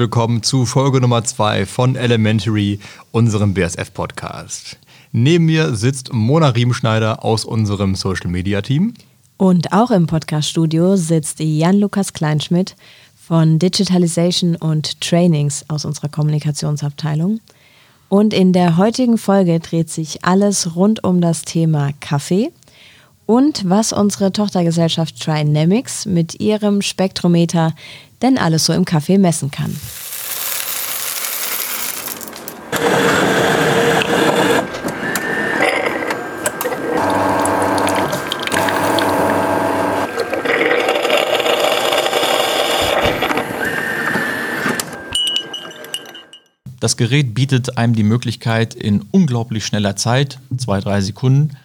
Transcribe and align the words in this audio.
willkommen 0.00 0.42
zu 0.42 0.64
Folge 0.64 0.98
Nummer 0.98 1.24
2 1.24 1.66
von 1.66 1.94
Elementary, 1.94 2.80
unserem 3.12 3.52
BSF-Podcast. 3.52 4.78
Neben 5.12 5.44
mir 5.44 5.74
sitzt 5.74 6.10
Mona 6.14 6.48
Riemenschneider 6.48 7.22
aus 7.22 7.44
unserem 7.44 7.94
Social 7.94 8.30
Media 8.30 8.62
Team. 8.62 8.94
Und 9.36 9.74
auch 9.74 9.90
im 9.90 10.06
Podcast-Studio 10.06 10.96
sitzt 10.96 11.38
Jan-Lukas 11.40 12.14
Kleinschmidt 12.14 12.76
von 13.14 13.58
Digitalization 13.58 14.56
und 14.56 15.02
Trainings 15.02 15.66
aus 15.68 15.84
unserer 15.84 16.08
Kommunikationsabteilung. 16.08 17.40
Und 18.08 18.32
in 18.32 18.54
der 18.54 18.78
heutigen 18.78 19.18
Folge 19.18 19.60
dreht 19.60 19.90
sich 19.90 20.24
alles 20.24 20.74
rund 20.76 21.04
um 21.04 21.20
das 21.20 21.42
Thema 21.42 21.90
Kaffee 22.00 22.50
und 23.26 23.68
was 23.68 23.92
unsere 23.92 24.32
Tochtergesellschaft 24.32 25.22
Trinamics 25.22 26.06
mit 26.06 26.40
ihrem 26.40 26.80
Spektrometer 26.80 27.74
denn 28.22 28.38
alles 28.38 28.64
so 28.64 28.72
im 28.72 28.84
Kaffee 28.84 29.18
messen 29.18 29.50
kann. 29.50 29.76
Das 46.80 46.96
Gerät 46.96 47.34
bietet 47.34 47.76
einem 47.76 47.94
die 47.94 48.02
Möglichkeit, 48.02 48.74
in 48.74 49.04
unglaublich 49.10 49.66
schneller 49.66 49.96
Zeit, 49.96 50.38
zwei, 50.56 50.80
drei 50.80 51.02
Sekunden, 51.02 51.58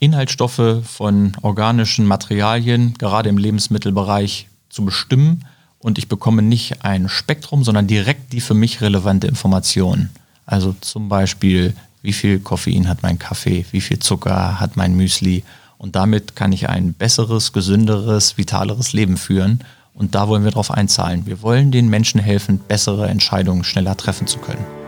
Inhaltsstoffe 0.00 0.82
von 0.84 1.36
organischen 1.42 2.06
Materialien, 2.06 2.94
gerade 2.94 3.28
im 3.28 3.36
Lebensmittelbereich, 3.36 4.48
zu 4.70 4.86
bestimmen. 4.86 5.44
Und 5.82 5.98
ich 5.98 6.08
bekomme 6.08 6.42
nicht 6.42 6.84
ein 6.84 7.08
Spektrum, 7.08 7.64
sondern 7.64 7.88
direkt 7.88 8.32
die 8.32 8.40
für 8.40 8.54
mich 8.54 8.80
relevante 8.80 9.26
Information. 9.26 10.10
Also 10.46 10.74
zum 10.80 11.08
Beispiel, 11.08 11.74
wie 12.02 12.12
viel 12.12 12.38
Koffein 12.38 12.88
hat 12.88 13.02
mein 13.02 13.18
Kaffee, 13.18 13.66
wie 13.72 13.80
viel 13.80 13.98
Zucker 13.98 14.60
hat 14.60 14.76
mein 14.76 14.96
Müsli. 14.96 15.42
Und 15.78 15.96
damit 15.96 16.36
kann 16.36 16.52
ich 16.52 16.68
ein 16.68 16.92
besseres, 16.92 17.52
gesünderes, 17.52 18.38
vitaleres 18.38 18.92
Leben 18.92 19.16
führen. 19.16 19.60
Und 19.94 20.14
da 20.14 20.28
wollen 20.28 20.44
wir 20.44 20.52
darauf 20.52 20.70
einzahlen. 20.70 21.26
Wir 21.26 21.42
wollen 21.42 21.72
den 21.72 21.88
Menschen 21.88 22.20
helfen, 22.20 22.58
bessere 22.58 23.08
Entscheidungen 23.08 23.64
schneller 23.64 23.96
treffen 23.96 24.28
zu 24.28 24.38
können. 24.38 24.81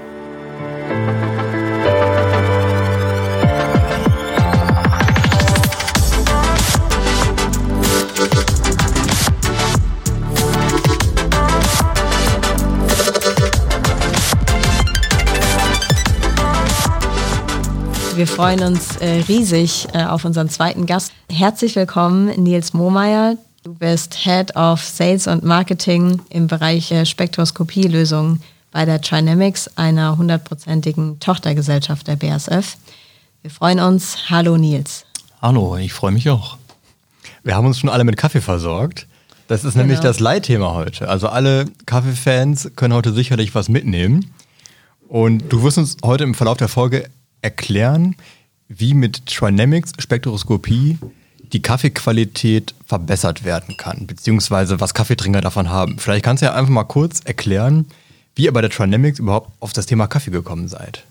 Wir 18.16 18.28
freuen 18.28 18.62
uns 18.62 18.96
äh, 18.98 19.24
riesig 19.26 19.88
äh, 19.92 20.04
auf 20.04 20.24
unseren 20.24 20.48
zweiten 20.48 20.86
Gast. 20.86 21.12
Herzlich 21.28 21.74
willkommen, 21.74 22.26
Nils 22.40 22.72
Mohmeier. 22.72 23.36
Du 23.64 23.74
bist 23.74 24.14
Head 24.14 24.54
of 24.54 24.80
Sales 24.80 25.26
und 25.26 25.42
Marketing 25.42 26.20
im 26.30 26.46
Bereich 26.46 26.92
äh, 26.92 27.06
Spektroskopielösungen 27.06 28.40
bei 28.70 28.84
der 28.84 29.00
Trinamics, 29.00 29.68
einer 29.76 30.16
hundertprozentigen 30.16 31.18
Tochtergesellschaft 31.18 32.06
der 32.06 32.14
BASF. 32.14 32.76
Wir 33.42 33.50
freuen 33.50 33.80
uns. 33.80 34.30
Hallo 34.30 34.56
Nils. 34.56 35.06
Hallo, 35.42 35.76
ich 35.76 35.92
freue 35.92 36.12
mich 36.12 36.30
auch. 36.30 36.56
Wir 37.42 37.56
haben 37.56 37.66
uns 37.66 37.80
schon 37.80 37.90
alle 37.90 38.04
mit 38.04 38.16
Kaffee 38.16 38.40
versorgt. 38.40 39.08
Das 39.48 39.64
ist 39.64 39.72
genau. 39.72 39.86
nämlich 39.86 39.98
das 39.98 40.20
Leitthema 40.20 40.72
heute. 40.74 41.08
Also 41.08 41.28
alle 41.28 41.64
Kaffeefans 41.86 42.70
können 42.76 42.94
heute 42.94 43.12
sicherlich 43.12 43.56
was 43.56 43.68
mitnehmen. 43.68 44.30
Und 45.08 45.52
du 45.52 45.64
wirst 45.64 45.78
uns 45.78 45.96
heute 46.04 46.22
im 46.22 46.34
Verlauf 46.34 46.58
der 46.58 46.68
Folge 46.68 47.10
erklären, 47.44 48.16
wie 48.68 48.94
mit 48.94 49.26
Trinamics 49.26 49.92
Spektroskopie 49.98 50.98
die 51.52 51.62
Kaffeequalität 51.62 52.74
verbessert 52.86 53.44
werden 53.44 53.76
kann, 53.76 54.06
beziehungsweise 54.06 54.80
was 54.80 54.94
Kaffeetrinker 54.94 55.40
davon 55.40 55.68
haben. 55.68 55.98
Vielleicht 55.98 56.24
kannst 56.24 56.42
du 56.42 56.46
ja 56.46 56.54
einfach 56.54 56.72
mal 56.72 56.84
kurz 56.84 57.20
erklären, 57.20 57.86
wie 58.34 58.44
ihr 58.44 58.52
bei 58.52 58.60
der 58.60 58.70
Trinamics 58.70 59.20
überhaupt 59.20 59.50
auf 59.60 59.72
das 59.72 59.86
Thema 59.86 60.08
Kaffee 60.08 60.32
gekommen 60.32 60.66
seid. 60.68 61.04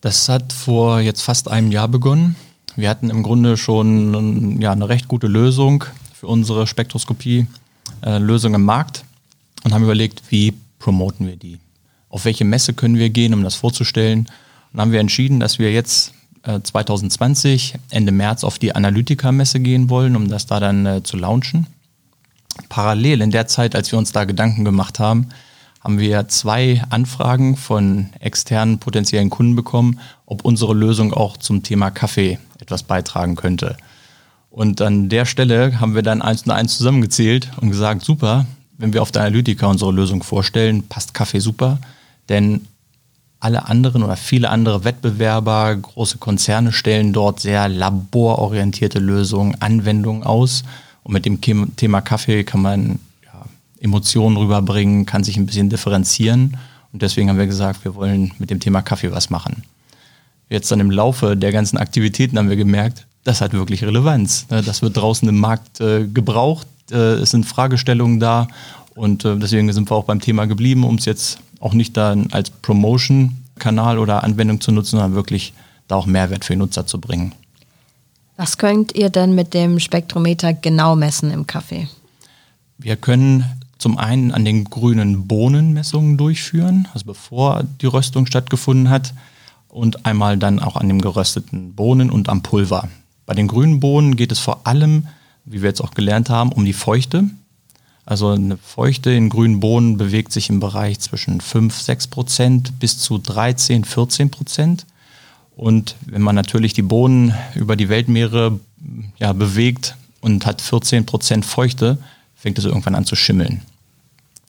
Das 0.00 0.28
hat 0.28 0.52
vor 0.52 1.00
jetzt 1.00 1.20
fast 1.20 1.48
einem 1.48 1.70
Jahr 1.70 1.88
begonnen. 1.88 2.36
Wir 2.76 2.88
hatten 2.88 3.10
im 3.10 3.22
Grunde 3.22 3.56
schon 3.56 4.60
ja, 4.60 4.72
eine 4.72 4.88
recht 4.88 5.08
gute 5.08 5.26
Lösung 5.26 5.84
für 6.14 6.28
unsere 6.28 6.66
Spektroskopie-Lösung 6.66 8.52
äh, 8.52 8.56
im 8.56 8.64
Markt 8.64 9.04
und 9.64 9.74
haben 9.74 9.84
überlegt, 9.84 10.22
wie 10.30 10.54
promoten 10.78 11.26
wir 11.26 11.36
die? 11.36 11.58
Auf 12.08 12.24
welche 12.24 12.44
Messe 12.44 12.72
können 12.72 12.96
wir 12.96 13.10
gehen, 13.10 13.34
um 13.34 13.42
das 13.42 13.56
vorzustellen? 13.56 14.28
Dann 14.76 14.82
haben 14.82 14.92
wir 14.92 15.00
entschieden, 15.00 15.40
dass 15.40 15.58
wir 15.58 15.72
jetzt 15.72 16.12
äh, 16.42 16.60
2020 16.60 17.76
Ende 17.88 18.12
März 18.12 18.44
auf 18.44 18.58
die 18.58 18.74
Analytica-Messe 18.74 19.58
gehen 19.60 19.88
wollen, 19.88 20.14
um 20.16 20.28
das 20.28 20.44
da 20.44 20.60
dann 20.60 20.84
äh, 20.84 21.02
zu 21.02 21.16
launchen. 21.16 21.66
Parallel 22.68 23.22
in 23.22 23.30
der 23.30 23.46
Zeit, 23.46 23.74
als 23.74 23.90
wir 23.90 23.98
uns 23.98 24.12
da 24.12 24.24
Gedanken 24.24 24.66
gemacht 24.66 24.98
haben, 24.98 25.30
haben 25.82 25.98
wir 25.98 26.28
zwei 26.28 26.82
Anfragen 26.90 27.56
von 27.56 28.10
externen 28.20 28.78
potenziellen 28.78 29.30
Kunden 29.30 29.56
bekommen, 29.56 29.98
ob 30.26 30.44
unsere 30.44 30.74
Lösung 30.74 31.14
auch 31.14 31.38
zum 31.38 31.62
Thema 31.62 31.90
Kaffee 31.90 32.38
etwas 32.58 32.82
beitragen 32.82 33.34
könnte. 33.34 33.78
Und 34.50 34.82
an 34.82 35.08
der 35.08 35.24
Stelle 35.24 35.80
haben 35.80 35.94
wir 35.94 36.02
dann 36.02 36.20
eins 36.20 36.42
und 36.42 36.50
eins 36.50 36.76
zusammengezählt 36.76 37.50
und 37.62 37.70
gesagt, 37.70 38.04
super, 38.04 38.44
wenn 38.76 38.92
wir 38.92 39.00
auf 39.00 39.10
der 39.10 39.22
Analytica 39.22 39.68
unsere 39.68 39.92
Lösung 39.92 40.22
vorstellen, 40.22 40.82
passt 40.82 41.14
Kaffee 41.14 41.40
super, 41.40 41.78
denn 42.28 42.66
alle 43.40 43.68
anderen 43.68 44.02
oder 44.02 44.16
viele 44.16 44.50
andere 44.50 44.84
Wettbewerber, 44.84 45.76
große 45.76 46.18
Konzerne 46.18 46.72
stellen 46.72 47.12
dort 47.12 47.40
sehr 47.40 47.68
labororientierte 47.68 48.98
Lösungen, 48.98 49.60
Anwendungen 49.60 50.22
aus. 50.22 50.64
Und 51.02 51.12
mit 51.12 51.26
dem 51.26 51.40
Thema 51.76 52.00
Kaffee 52.00 52.44
kann 52.44 52.62
man 52.62 52.98
ja, 53.24 53.44
Emotionen 53.80 54.36
rüberbringen, 54.36 55.06
kann 55.06 55.22
sich 55.22 55.36
ein 55.36 55.46
bisschen 55.46 55.70
differenzieren. 55.70 56.56
Und 56.92 57.02
deswegen 57.02 57.28
haben 57.28 57.38
wir 57.38 57.46
gesagt, 57.46 57.84
wir 57.84 57.94
wollen 57.94 58.32
mit 58.38 58.50
dem 58.50 58.58
Thema 58.58 58.82
Kaffee 58.82 59.12
was 59.12 59.30
machen. 59.30 59.64
Jetzt 60.48 60.70
dann 60.70 60.80
im 60.80 60.90
Laufe 60.90 61.36
der 61.36 61.52
ganzen 61.52 61.76
Aktivitäten 61.76 62.38
haben 62.38 62.48
wir 62.48 62.56
gemerkt, 62.56 63.06
das 63.24 63.40
hat 63.40 63.52
wirklich 63.52 63.84
Relevanz. 63.84 64.46
Ne? 64.50 64.62
Das 64.62 64.82
wird 64.82 64.96
draußen 64.96 65.28
im 65.28 65.38
Markt 65.38 65.80
äh, 65.80 66.06
gebraucht. 66.06 66.68
Äh, 66.90 67.14
es 67.14 67.32
sind 67.32 67.44
Fragestellungen 67.44 68.20
da. 68.20 68.46
Und 68.94 69.24
äh, 69.24 69.36
deswegen 69.36 69.70
sind 69.72 69.90
wir 69.90 69.96
auch 69.96 70.04
beim 70.04 70.20
Thema 70.20 70.46
geblieben, 70.46 70.84
um 70.84 70.94
es 70.94 71.04
jetzt 71.04 71.38
auch 71.60 71.74
nicht 71.74 71.96
dann 71.96 72.28
als 72.32 72.50
Promotion-Kanal 72.50 73.98
oder 73.98 74.24
Anwendung 74.24 74.60
zu 74.60 74.72
nutzen, 74.72 74.92
sondern 74.92 75.14
wirklich 75.14 75.52
da 75.88 75.96
auch 75.96 76.06
Mehrwert 76.06 76.44
für 76.44 76.54
die 76.54 76.58
Nutzer 76.58 76.86
zu 76.86 77.00
bringen. 77.00 77.32
Was 78.36 78.58
könnt 78.58 78.94
ihr 78.94 79.08
denn 79.08 79.34
mit 79.34 79.54
dem 79.54 79.80
Spektrometer 79.80 80.52
genau 80.52 80.94
messen 80.94 81.30
im 81.30 81.46
Kaffee? 81.46 81.88
Wir 82.78 82.96
können 82.96 83.44
zum 83.78 83.98
einen 83.98 84.32
an 84.32 84.44
den 84.44 84.64
grünen 84.64 85.26
Bohnen 85.26 85.72
Messungen 85.72 86.16
durchführen, 86.16 86.88
also 86.92 87.06
bevor 87.06 87.64
die 87.80 87.86
Röstung 87.86 88.26
stattgefunden 88.26 88.90
hat, 88.90 89.14
und 89.68 90.06
einmal 90.06 90.38
dann 90.38 90.58
auch 90.58 90.76
an 90.76 90.88
den 90.88 91.02
gerösteten 91.02 91.74
Bohnen 91.74 92.10
und 92.10 92.30
am 92.30 92.42
Pulver. 92.42 92.88
Bei 93.26 93.34
den 93.34 93.46
grünen 93.46 93.80
Bohnen 93.80 94.16
geht 94.16 94.32
es 94.32 94.38
vor 94.38 94.66
allem, 94.66 95.06
wie 95.44 95.60
wir 95.60 95.68
jetzt 95.68 95.82
auch 95.82 95.92
gelernt 95.92 96.30
haben, 96.30 96.50
um 96.52 96.64
die 96.64 96.72
Feuchte. 96.72 97.24
Also 98.06 98.30
eine 98.30 98.56
Feuchte 98.56 99.10
in 99.10 99.28
grünen 99.28 99.58
Bohnen 99.58 99.98
bewegt 99.98 100.32
sich 100.32 100.48
im 100.48 100.60
Bereich 100.60 101.00
zwischen 101.00 101.40
5, 101.40 101.78
6 101.78 102.06
Prozent 102.06 102.78
bis 102.78 102.98
zu 102.98 103.18
13, 103.18 103.84
14 103.84 104.30
Prozent. 104.30 104.86
Und 105.56 105.96
wenn 106.06 106.22
man 106.22 106.36
natürlich 106.36 106.72
die 106.72 106.82
Bohnen 106.82 107.34
über 107.56 107.74
die 107.74 107.88
Weltmeere 107.88 108.60
ja, 109.18 109.32
bewegt 109.32 109.96
und 110.20 110.46
hat 110.46 110.62
14 110.62 111.04
Prozent 111.04 111.44
Feuchte, 111.44 111.98
fängt 112.36 112.58
es 112.58 112.64
irgendwann 112.64 112.94
an 112.94 113.04
zu 113.04 113.16
schimmeln. 113.16 113.62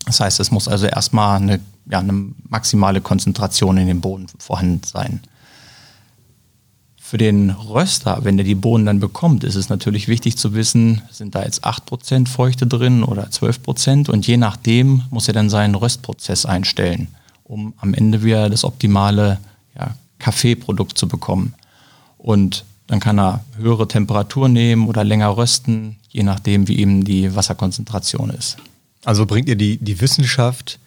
Das 0.06 0.20
heißt, 0.20 0.40
es 0.40 0.52
muss 0.52 0.68
also 0.68 0.86
erstmal 0.86 1.38
eine, 1.38 1.60
ja, 1.90 2.00
eine 2.00 2.26
maximale 2.50 3.02
Konzentration 3.02 3.78
in 3.78 3.88
den 3.88 4.02
Bohnen 4.02 4.28
vorhanden 4.38 4.82
sein. 4.86 5.22
Für 7.10 7.18
den 7.18 7.52
Röster, 7.52 8.20
wenn 8.24 8.36
der 8.36 8.46
die 8.46 8.54
Bohnen 8.54 8.86
dann 8.86 9.00
bekommt, 9.00 9.46
ist 9.46 9.56
es 9.56 9.70
natürlich 9.70 10.10
wichtig 10.10 10.36
zu 10.36 10.54
wissen, 10.54 11.04
sind 11.10 11.36
da 11.36 11.44
jetzt 11.46 11.66
8% 11.66 12.28
Feuchte 12.28 12.68
drin 12.68 13.02
oder 13.02 13.30
12% 13.30 14.10
und 14.10 14.28
je 14.28 14.36
nachdem 14.36 15.04
muss 15.10 15.30
er 15.30 15.34
dann 15.34 15.50
seinen 15.50 15.76
Röstprozess 15.76 16.46
einstellen, 16.46 17.08
um 17.46 17.74
am 17.78 17.94
Ende 17.94 18.24
wieder 18.24 18.50
das 18.50 18.66
optimale 18.66 19.40
ja, 19.80 19.96
Kaffeeprodukt 20.20 20.98
zu 20.98 21.08
bekommen. 21.08 21.54
Und 22.18 22.66
dann 22.88 23.00
kann 23.00 23.18
er 23.18 23.46
höhere 23.56 23.88
Temperatur 23.88 24.50
nehmen 24.50 24.90
oder 24.90 25.06
länger 25.06 25.38
rösten, 25.38 25.96
je 26.10 26.24
nachdem, 26.24 26.68
wie 26.68 26.78
eben 26.78 27.06
die 27.06 27.34
Wasserkonzentration 27.34 28.32
ist. 28.32 28.58
Also 29.06 29.26
bringt 29.26 29.48
ihr 29.48 29.56
die, 29.56 29.78
die 29.78 30.02
Wissenschaft 30.02 30.78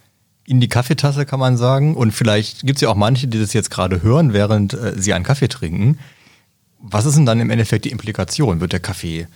in 0.51 0.61
die 0.61 0.69
Kaffeetasse, 0.69 1.27
kann 1.27 1.39
man 1.39 1.57
sagen. 1.57 1.95
Und 1.95 2.11
vielleicht 2.11 2.67
gibt 2.67 2.79
es 2.79 2.81
ja 2.81 2.89
auch 2.89 2.97
manche, 2.97 3.29
die 3.29 3.39
das 3.39 3.53
jetzt 3.53 3.71
gerade 3.71 4.03
hören, 4.03 4.33
während 4.33 4.75
äh, 4.75 4.95
sie 4.97 5.15
einen 5.15 5.25
Kaffee 5.25 5.47
trinken. 5.47 6.01
Was 6.81 7.07
ist 7.07 7.17
denn 7.17 7.25
dann 7.25 7.39
im 7.39 7.51
Endeffekt 7.51 7.85
die 7.85 7.91
Implikation? 7.91 8.61
Wird 8.61 8.73
der 8.73 8.81
Kaffee 8.81 9.29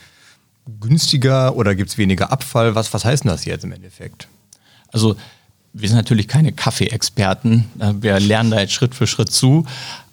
günstiger 0.81 1.55
oder 1.55 1.76
gibt 1.76 1.90
es 1.90 1.99
weniger 1.99 2.32
Abfall? 2.32 2.75
Was, 2.75 2.93
was 2.93 3.05
heißt 3.05 3.22
denn 3.22 3.31
das 3.31 3.44
jetzt 3.44 3.62
im 3.62 3.70
Endeffekt? 3.70 4.26
Also 4.90 5.14
wir 5.72 5.88
sind 5.88 5.96
natürlich 5.96 6.26
keine 6.26 6.50
Kaffee-Experten. 6.50 7.70
Äh, 7.78 7.93
wir 8.00 8.19
lernen 8.19 8.50
da 8.50 8.58
jetzt 8.58 8.72
Schritt 8.72 8.96
für 8.96 9.06
Schritt 9.06 9.31
zu. 9.31 9.67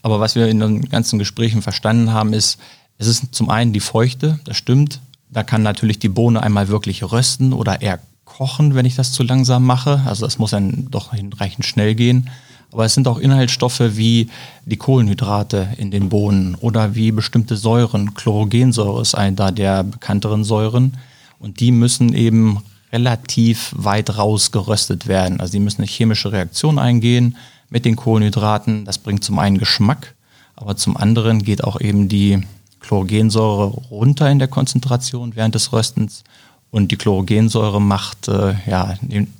Aber 0.03 0.19
was 0.19 0.35
wir 0.35 0.47
in 0.49 0.59
den 0.59 0.87
ganzen 0.87 1.17
Gesprächen 1.17 1.63
verstanden 1.63 2.13
haben, 2.13 2.33
ist, 2.33 2.59
es 2.99 3.07
ist 3.07 3.33
zum 3.33 3.49
einen 3.49 3.73
die 3.73 3.79
Feuchte, 3.79 4.39
das 4.43 4.55
stimmt. 4.55 4.99
Da 5.31 5.41
kann 5.41 5.63
natürlich 5.63 5.97
die 5.97 6.09
Bohne 6.09 6.43
einmal 6.43 6.67
wirklich 6.67 7.03
rösten 7.11 7.53
oder 7.53 7.81
eher 7.81 7.99
kochen, 8.37 8.75
wenn 8.75 8.85
ich 8.85 8.95
das 8.95 9.11
zu 9.11 9.23
langsam 9.23 9.65
mache. 9.65 10.01
Also 10.05 10.25
das 10.25 10.39
muss 10.39 10.51
dann 10.51 10.87
doch 10.89 11.13
hinreichend 11.13 11.65
schnell 11.65 11.95
gehen. 11.95 12.29
Aber 12.71 12.85
es 12.85 12.93
sind 12.93 13.07
auch 13.07 13.17
Inhaltsstoffe 13.17 13.81
wie 13.97 14.29
die 14.65 14.77
Kohlenhydrate 14.77 15.69
in 15.77 15.91
den 15.91 16.09
Bohnen 16.09 16.55
oder 16.55 16.95
wie 16.95 17.11
bestimmte 17.11 17.57
Säuren. 17.57 18.13
Chlorogensäure 18.13 19.01
ist 19.01 19.15
eine 19.15 19.35
der 19.51 19.83
bekannteren 19.83 20.43
Säuren. 20.43 20.97
Und 21.39 21.59
die 21.59 21.71
müssen 21.71 22.13
eben 22.13 22.59
relativ 22.93 23.73
weit 23.75 24.17
raus 24.17 24.51
geröstet 24.51 25.07
werden. 25.07 25.39
Also 25.39 25.53
die 25.53 25.59
müssen 25.59 25.81
eine 25.81 25.87
chemische 25.87 26.31
Reaktion 26.31 26.79
eingehen 26.79 27.37
mit 27.69 27.85
den 27.85 27.95
Kohlenhydraten. 27.95 28.85
Das 28.85 28.97
bringt 28.97 29.23
zum 29.23 29.39
einen 29.39 29.57
Geschmack, 29.57 30.15
aber 30.55 30.75
zum 30.75 30.95
anderen 30.97 31.43
geht 31.43 31.63
auch 31.63 31.79
eben 31.81 32.07
die 32.07 32.41
Chlorogensäure 32.81 33.65
runter 33.89 34.29
in 34.29 34.39
der 34.39 34.47
Konzentration 34.47 35.35
während 35.35 35.55
des 35.55 35.71
Röstens. 35.73 36.23
Und 36.71 36.91
die 36.91 36.97
Chlorogensäure 36.97 37.81
macht 37.81 38.27
äh, 38.27 38.55
ja, 38.65 38.95
den, 39.01 39.33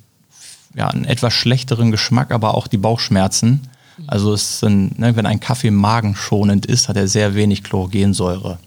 ja, 0.74 0.88
einen 0.88 1.04
etwas 1.04 1.32
schlechteren 1.32 1.90
Geschmack, 1.90 2.30
aber 2.30 2.54
auch 2.54 2.66
die 2.66 2.78
Bauchschmerzen. 2.78 3.68
Also 4.06 4.32
es 4.32 4.60
sind, 4.60 4.98
ne, 4.98 5.16
wenn 5.16 5.26
ein 5.26 5.40
Kaffee 5.40 5.70
magenschonend 5.70 6.66
ist, 6.66 6.88
hat 6.88 6.96
er 6.96 7.08
sehr 7.08 7.34
wenig 7.34 7.62
Chlorogensäure. 7.62 8.58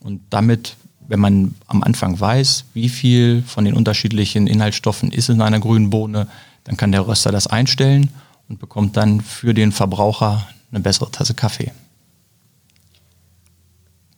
Und 0.00 0.20
damit 0.30 0.76
wenn 1.08 1.20
man 1.20 1.54
am 1.66 1.82
Anfang 1.82 2.18
weiß, 2.18 2.64
wie 2.74 2.88
viel 2.88 3.42
von 3.46 3.64
den 3.64 3.74
unterschiedlichen 3.74 4.46
Inhaltsstoffen 4.46 5.12
ist 5.12 5.28
in 5.28 5.40
einer 5.40 5.60
grünen 5.60 5.90
Bohne, 5.90 6.28
dann 6.64 6.76
kann 6.76 6.92
der 6.92 7.06
Röster 7.06 7.30
das 7.30 7.46
einstellen 7.46 8.10
und 8.48 8.58
bekommt 8.58 8.96
dann 8.96 9.20
für 9.20 9.54
den 9.54 9.72
Verbraucher 9.72 10.46
eine 10.70 10.80
bessere 10.80 11.10
Tasse 11.10 11.34
Kaffee. 11.34 11.72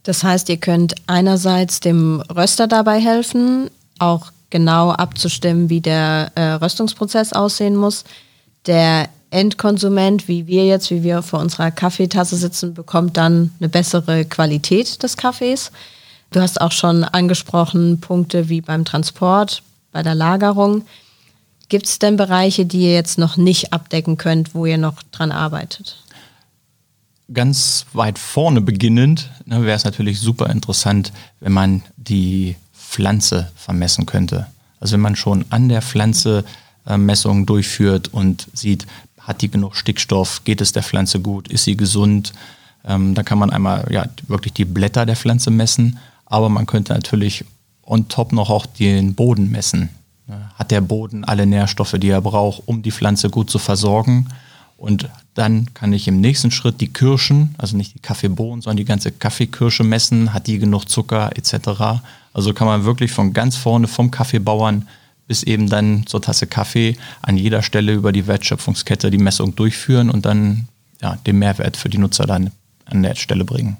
Das 0.06 0.22
heißt, 0.22 0.48
ihr 0.50 0.58
könnt 0.58 0.94
einerseits 1.08 1.80
dem 1.80 2.20
Röster 2.20 2.68
dabei 2.68 3.00
helfen, 3.00 3.68
auch 3.98 4.30
genau 4.50 4.92
abzustimmen, 4.92 5.68
wie 5.68 5.80
der 5.80 6.30
äh, 6.36 6.52
Röstungsprozess 6.52 7.32
aussehen 7.32 7.74
muss. 7.74 8.04
Der 8.66 9.08
Endkonsument, 9.30 10.28
wie 10.28 10.46
wir 10.46 10.64
jetzt, 10.64 10.92
wie 10.92 11.02
wir 11.02 11.22
vor 11.22 11.40
unserer 11.40 11.72
Kaffeetasse 11.72 12.36
sitzen, 12.36 12.72
bekommt 12.72 13.16
dann 13.16 13.50
eine 13.58 13.68
bessere 13.68 14.24
Qualität 14.24 15.02
des 15.02 15.16
Kaffees. 15.16 15.72
Du 16.30 16.40
hast 16.40 16.60
auch 16.60 16.70
schon 16.70 17.02
angesprochen 17.02 18.00
Punkte 18.00 18.48
wie 18.48 18.60
beim 18.60 18.84
Transport, 18.84 19.64
bei 19.90 20.04
der 20.04 20.14
Lagerung. 20.14 20.86
Gibt 21.68 21.86
es 21.86 21.98
denn 21.98 22.16
Bereiche, 22.16 22.64
die 22.64 22.82
ihr 22.82 22.94
jetzt 22.94 23.18
noch 23.18 23.36
nicht 23.36 23.72
abdecken 23.72 24.16
könnt, 24.18 24.54
wo 24.54 24.66
ihr 24.66 24.78
noch 24.78 25.02
dran 25.10 25.32
arbeitet? 25.32 25.96
Ganz 27.32 27.86
weit 27.92 28.18
vorne 28.18 28.60
beginnend 28.60 29.30
ne, 29.44 29.62
wäre 29.62 29.76
es 29.76 29.84
natürlich 29.84 30.20
super 30.20 30.48
interessant, 30.50 31.12
wenn 31.40 31.52
man 31.52 31.82
die 31.96 32.56
Pflanze 32.72 33.50
vermessen 33.56 34.06
könnte. 34.06 34.46
Also 34.78 34.94
wenn 34.94 35.00
man 35.00 35.16
schon 35.16 35.44
an 35.50 35.68
der 35.68 35.82
Pflanze 35.82 36.44
äh, 36.86 36.96
Messungen 36.96 37.46
durchführt 37.46 38.08
und 38.08 38.46
sieht, 38.52 38.86
hat 39.18 39.42
die 39.42 39.50
genug 39.50 39.74
Stickstoff, 39.74 40.44
geht 40.44 40.60
es 40.60 40.72
der 40.72 40.84
Pflanze 40.84 41.20
gut, 41.20 41.48
ist 41.48 41.64
sie 41.64 41.76
gesund, 41.76 42.32
ähm, 42.84 43.14
da 43.14 43.24
kann 43.24 43.38
man 43.38 43.50
einmal 43.50 43.88
ja, 43.90 44.06
wirklich 44.28 44.52
die 44.52 44.64
Blätter 44.64 45.04
der 45.04 45.16
Pflanze 45.16 45.50
messen 45.50 45.98
aber 46.26 46.48
man 46.48 46.66
könnte 46.66 46.92
natürlich 46.92 47.44
on 47.82 48.08
top 48.08 48.32
noch 48.32 48.50
auch 48.50 48.66
den 48.66 49.14
Boden 49.14 49.50
messen. 49.50 49.88
Hat 50.56 50.72
der 50.72 50.80
Boden 50.80 51.24
alle 51.24 51.46
Nährstoffe, 51.46 51.94
die 51.98 52.08
er 52.08 52.20
braucht, 52.20 52.62
um 52.66 52.82
die 52.82 52.90
Pflanze 52.90 53.30
gut 53.30 53.48
zu 53.48 53.60
versorgen? 53.60 54.28
Und 54.76 55.08
dann 55.34 55.72
kann 55.72 55.92
ich 55.92 56.06
im 56.06 56.20
nächsten 56.20 56.50
Schritt 56.50 56.80
die 56.80 56.92
Kirschen, 56.92 57.54
also 57.56 57.76
nicht 57.76 57.94
die 57.94 58.00
Kaffeebohnen, 58.00 58.60
sondern 58.60 58.76
die 58.76 58.84
ganze 58.84 59.10
Kaffeekirsche 59.10 59.84
messen. 59.84 60.34
Hat 60.34 60.46
die 60.46 60.58
genug 60.58 60.88
Zucker 60.88 61.30
etc.? 61.34 62.02
Also 62.32 62.52
kann 62.52 62.66
man 62.66 62.84
wirklich 62.84 63.12
von 63.12 63.32
ganz 63.32 63.56
vorne 63.56 63.88
vom 63.88 64.10
Kaffeebauern 64.10 64.86
bis 65.26 65.42
eben 65.42 65.68
dann 65.68 66.06
zur 66.06 66.22
Tasse 66.22 66.46
Kaffee 66.46 66.96
an 67.22 67.36
jeder 67.36 67.62
Stelle 67.62 67.92
über 67.92 68.12
die 68.12 68.26
Wertschöpfungskette 68.26 69.10
die 69.10 69.18
Messung 69.18 69.56
durchführen 69.56 70.10
und 70.10 70.24
dann 70.24 70.68
ja, 71.02 71.16
den 71.26 71.38
Mehrwert 71.38 71.76
für 71.76 71.88
die 71.88 71.98
Nutzer 71.98 72.26
dann 72.26 72.52
an 72.84 73.02
der 73.02 73.16
Stelle 73.16 73.44
bringen. 73.44 73.76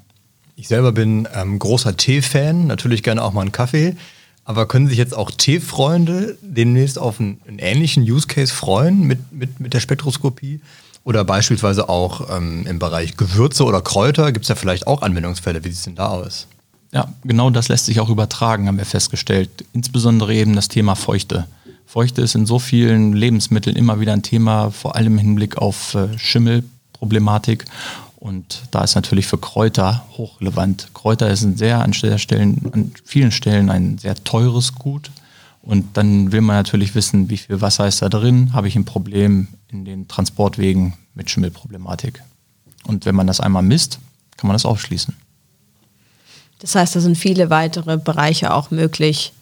Ich 0.55 0.67
selber 0.67 0.91
bin 0.91 1.27
ähm, 1.33 1.59
großer 1.59 1.95
Tee-Fan, 1.95 2.67
natürlich 2.67 3.03
gerne 3.03 3.23
auch 3.23 3.31
mal 3.31 3.41
einen 3.41 3.51
Kaffee. 3.51 3.95
Aber 4.43 4.65
können 4.65 4.87
sich 4.87 4.97
jetzt 4.97 5.13
auch 5.13 5.29
Teefreunde 5.29 6.37
demnächst 6.41 6.97
auf 6.97 7.19
einen, 7.19 7.41
einen, 7.47 7.59
ähnlichen 7.59 8.03
Use 8.03 8.27
Case 8.27 8.53
freuen 8.53 9.01
mit, 9.01 9.31
mit, 9.31 9.59
mit 9.59 9.73
der 9.73 9.81
Spektroskopie? 9.81 10.61
Oder 11.07 11.23
beispielsweise 11.23 11.87
auch 11.87 12.35
ähm, 12.35 12.67
im 12.67 12.79
Bereich 12.79 13.15
Gewürze 13.15 13.63
oder 13.63 13.81
Kräuter 13.81 14.33
gibt 14.33 14.43
es 14.43 14.49
ja 14.49 14.55
vielleicht 14.55 14.87
auch 14.87 15.01
Anwendungsfälle. 15.01 15.63
Wie 15.63 15.69
sieht 15.69 15.77
es 15.77 15.83
denn 15.85 15.95
da 15.95 16.07
aus? 16.07 16.47
Ja, 16.91 17.07
genau 17.23 17.49
das 17.49 17.69
lässt 17.69 17.85
sich 17.85 18.01
auch 18.01 18.09
übertragen, 18.09 18.67
haben 18.67 18.77
wir 18.77 18.83
festgestellt. 18.83 19.49
Insbesondere 19.71 20.35
eben 20.35 20.53
das 20.53 20.67
Thema 20.67 20.95
Feuchte. 20.95 21.47
Feuchte 21.85 22.21
ist 22.21 22.35
in 22.35 22.45
so 22.45 22.59
vielen 22.59 23.13
Lebensmitteln 23.13 23.77
immer 23.77 24.01
wieder 24.01 24.11
ein 24.11 24.21
Thema, 24.21 24.69
vor 24.71 24.97
allem 24.97 25.13
im 25.13 25.19
Hinblick 25.19 25.57
auf 25.57 25.95
äh, 25.95 26.09
Schimmelproblematik. 26.17 27.63
Und 28.17 28.63
da 28.71 28.83
ist 28.83 28.95
natürlich 28.95 29.27
für 29.27 29.37
Kräuter 29.37 30.05
hochrelevant. 30.17 30.89
Kräuter 30.93 31.29
ist 31.29 31.41
ein 31.43 31.55
sehr 31.55 31.81
an, 31.81 31.93
Stellen, 31.93 32.69
an 32.73 32.91
vielen 33.05 33.31
Stellen 33.31 33.69
ein 33.69 33.97
sehr 33.97 34.21
teures 34.25 34.75
Gut. 34.75 35.09
Und 35.67 35.97
dann 35.97 36.31
will 36.31 36.39
man 36.39 36.55
natürlich 36.55 36.95
wissen, 36.95 37.29
wie 37.29 37.35
viel 37.35 37.59
Wasser 37.59 37.85
ist 37.89 38.01
da 38.01 38.07
drin, 38.07 38.53
habe 38.53 38.69
ich 38.69 38.77
ein 38.77 38.85
Problem 38.85 39.49
in 39.67 39.83
den 39.83 40.07
Transportwegen 40.07 40.93
mit 41.13 41.29
Schimmelproblematik. 41.29 42.23
Und 42.85 43.05
wenn 43.05 43.15
man 43.15 43.27
das 43.27 43.41
einmal 43.41 43.63
misst, 43.63 43.99
kann 44.37 44.47
man 44.47 44.55
das 44.55 44.65
ausschließen. 44.65 45.13
Das 46.59 46.73
heißt, 46.73 46.95
da 46.95 47.01
sind 47.01 47.17
viele 47.17 47.49
weitere 47.49 47.97
Bereiche 47.97 48.53
auch 48.53 48.71
möglich, 48.71 49.33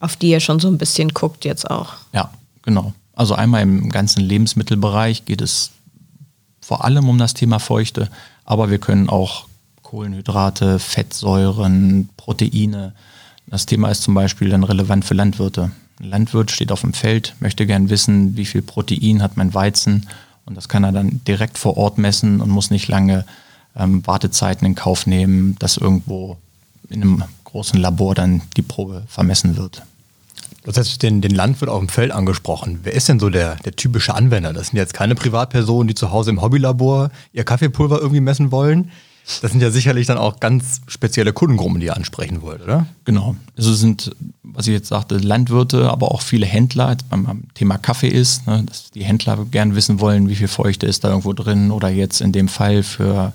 auf 0.00 0.16
die 0.16 0.30
ihr 0.30 0.40
schon 0.40 0.58
so 0.58 0.66
ein 0.66 0.78
bisschen 0.78 1.10
guckt 1.10 1.44
jetzt 1.44 1.70
auch. 1.70 1.94
Ja, 2.12 2.32
genau. 2.62 2.92
Also 3.14 3.36
einmal 3.36 3.62
im 3.62 3.88
ganzen 3.88 4.20
Lebensmittelbereich 4.20 5.26
geht 5.26 5.40
es 5.40 5.70
vor 6.60 6.84
allem 6.84 7.08
um 7.08 7.18
das 7.18 7.34
Thema 7.34 7.60
Feuchte, 7.60 8.10
aber 8.44 8.68
wir 8.68 8.78
können 8.78 9.08
auch 9.08 9.46
Kohlenhydrate, 9.82 10.80
Fettsäuren, 10.80 12.08
Proteine. 12.16 12.94
Das 13.46 13.66
Thema 13.66 13.90
ist 13.90 14.02
zum 14.02 14.14
Beispiel 14.14 14.48
dann 14.48 14.64
relevant 14.64 15.04
für 15.04 15.14
Landwirte. 15.14 15.70
Ein 16.00 16.08
Landwirt 16.08 16.50
steht 16.50 16.72
auf 16.72 16.80
dem 16.80 16.94
Feld, 16.94 17.34
möchte 17.40 17.66
gern 17.66 17.90
wissen, 17.90 18.36
wie 18.36 18.44
viel 18.44 18.62
Protein 18.62 19.22
hat 19.22 19.36
mein 19.36 19.54
Weizen 19.54 20.08
und 20.44 20.56
das 20.56 20.68
kann 20.68 20.84
er 20.84 20.92
dann 20.92 21.20
direkt 21.26 21.58
vor 21.58 21.76
Ort 21.76 21.98
messen 21.98 22.40
und 22.40 22.50
muss 22.50 22.70
nicht 22.70 22.88
lange 22.88 23.24
ähm, 23.76 24.06
Wartezeiten 24.06 24.66
in 24.66 24.74
Kauf 24.74 25.06
nehmen, 25.06 25.56
dass 25.58 25.76
irgendwo 25.76 26.36
in 26.88 27.02
einem 27.02 27.24
großen 27.44 27.78
Labor 27.78 28.14
dann 28.14 28.42
die 28.56 28.62
Probe 28.62 29.04
vermessen 29.06 29.56
wird. 29.56 29.82
Du 30.64 30.72
hast 30.72 31.02
den, 31.02 31.20
den 31.20 31.34
Landwirt 31.34 31.70
auf 31.70 31.80
dem 31.80 31.88
Feld 31.88 32.12
angesprochen. 32.12 32.80
Wer 32.84 32.94
ist 32.94 33.08
denn 33.08 33.18
so 33.18 33.30
der, 33.30 33.56
der 33.56 33.74
typische 33.74 34.14
Anwender? 34.14 34.52
Das 34.52 34.68
sind 34.68 34.76
jetzt 34.76 34.94
keine 34.94 35.16
Privatpersonen, 35.16 35.88
die 35.88 35.94
zu 35.94 36.12
Hause 36.12 36.30
im 36.30 36.40
Hobbylabor 36.40 37.10
ihr 37.32 37.44
Kaffeepulver 37.44 38.00
irgendwie 38.00 38.20
messen 38.20 38.52
wollen. 38.52 38.90
Das 39.40 39.52
sind 39.52 39.60
ja 39.60 39.70
sicherlich 39.70 40.06
dann 40.06 40.18
auch 40.18 40.40
ganz 40.40 40.80
spezielle 40.88 41.32
Kundengruppen, 41.32 41.80
die 41.80 41.86
ihr 41.86 41.96
ansprechen 41.96 42.42
wollt, 42.42 42.62
oder? 42.62 42.86
Genau. 43.04 43.36
Also 43.56 43.72
sind, 43.72 44.10
was 44.42 44.66
ich 44.66 44.72
jetzt 44.72 44.88
sagte, 44.88 45.16
Landwirte, 45.16 45.90
aber 45.90 46.10
auch 46.10 46.22
viele 46.22 46.46
Händler, 46.46 46.90
jetzt 46.90 47.08
beim 47.08 47.44
Thema 47.54 47.78
Kaffee 47.78 48.08
ist, 48.08 48.46
ne, 48.46 48.64
dass 48.64 48.90
die 48.90 49.04
Händler 49.04 49.44
gern 49.50 49.74
wissen 49.74 50.00
wollen, 50.00 50.28
wie 50.28 50.34
viel 50.34 50.48
Feuchte 50.48 50.86
ist 50.86 51.04
da 51.04 51.10
irgendwo 51.10 51.32
drin 51.32 51.70
oder 51.70 51.88
jetzt 51.88 52.20
in 52.20 52.32
dem 52.32 52.48
Fall 52.48 52.82
für 52.82 53.32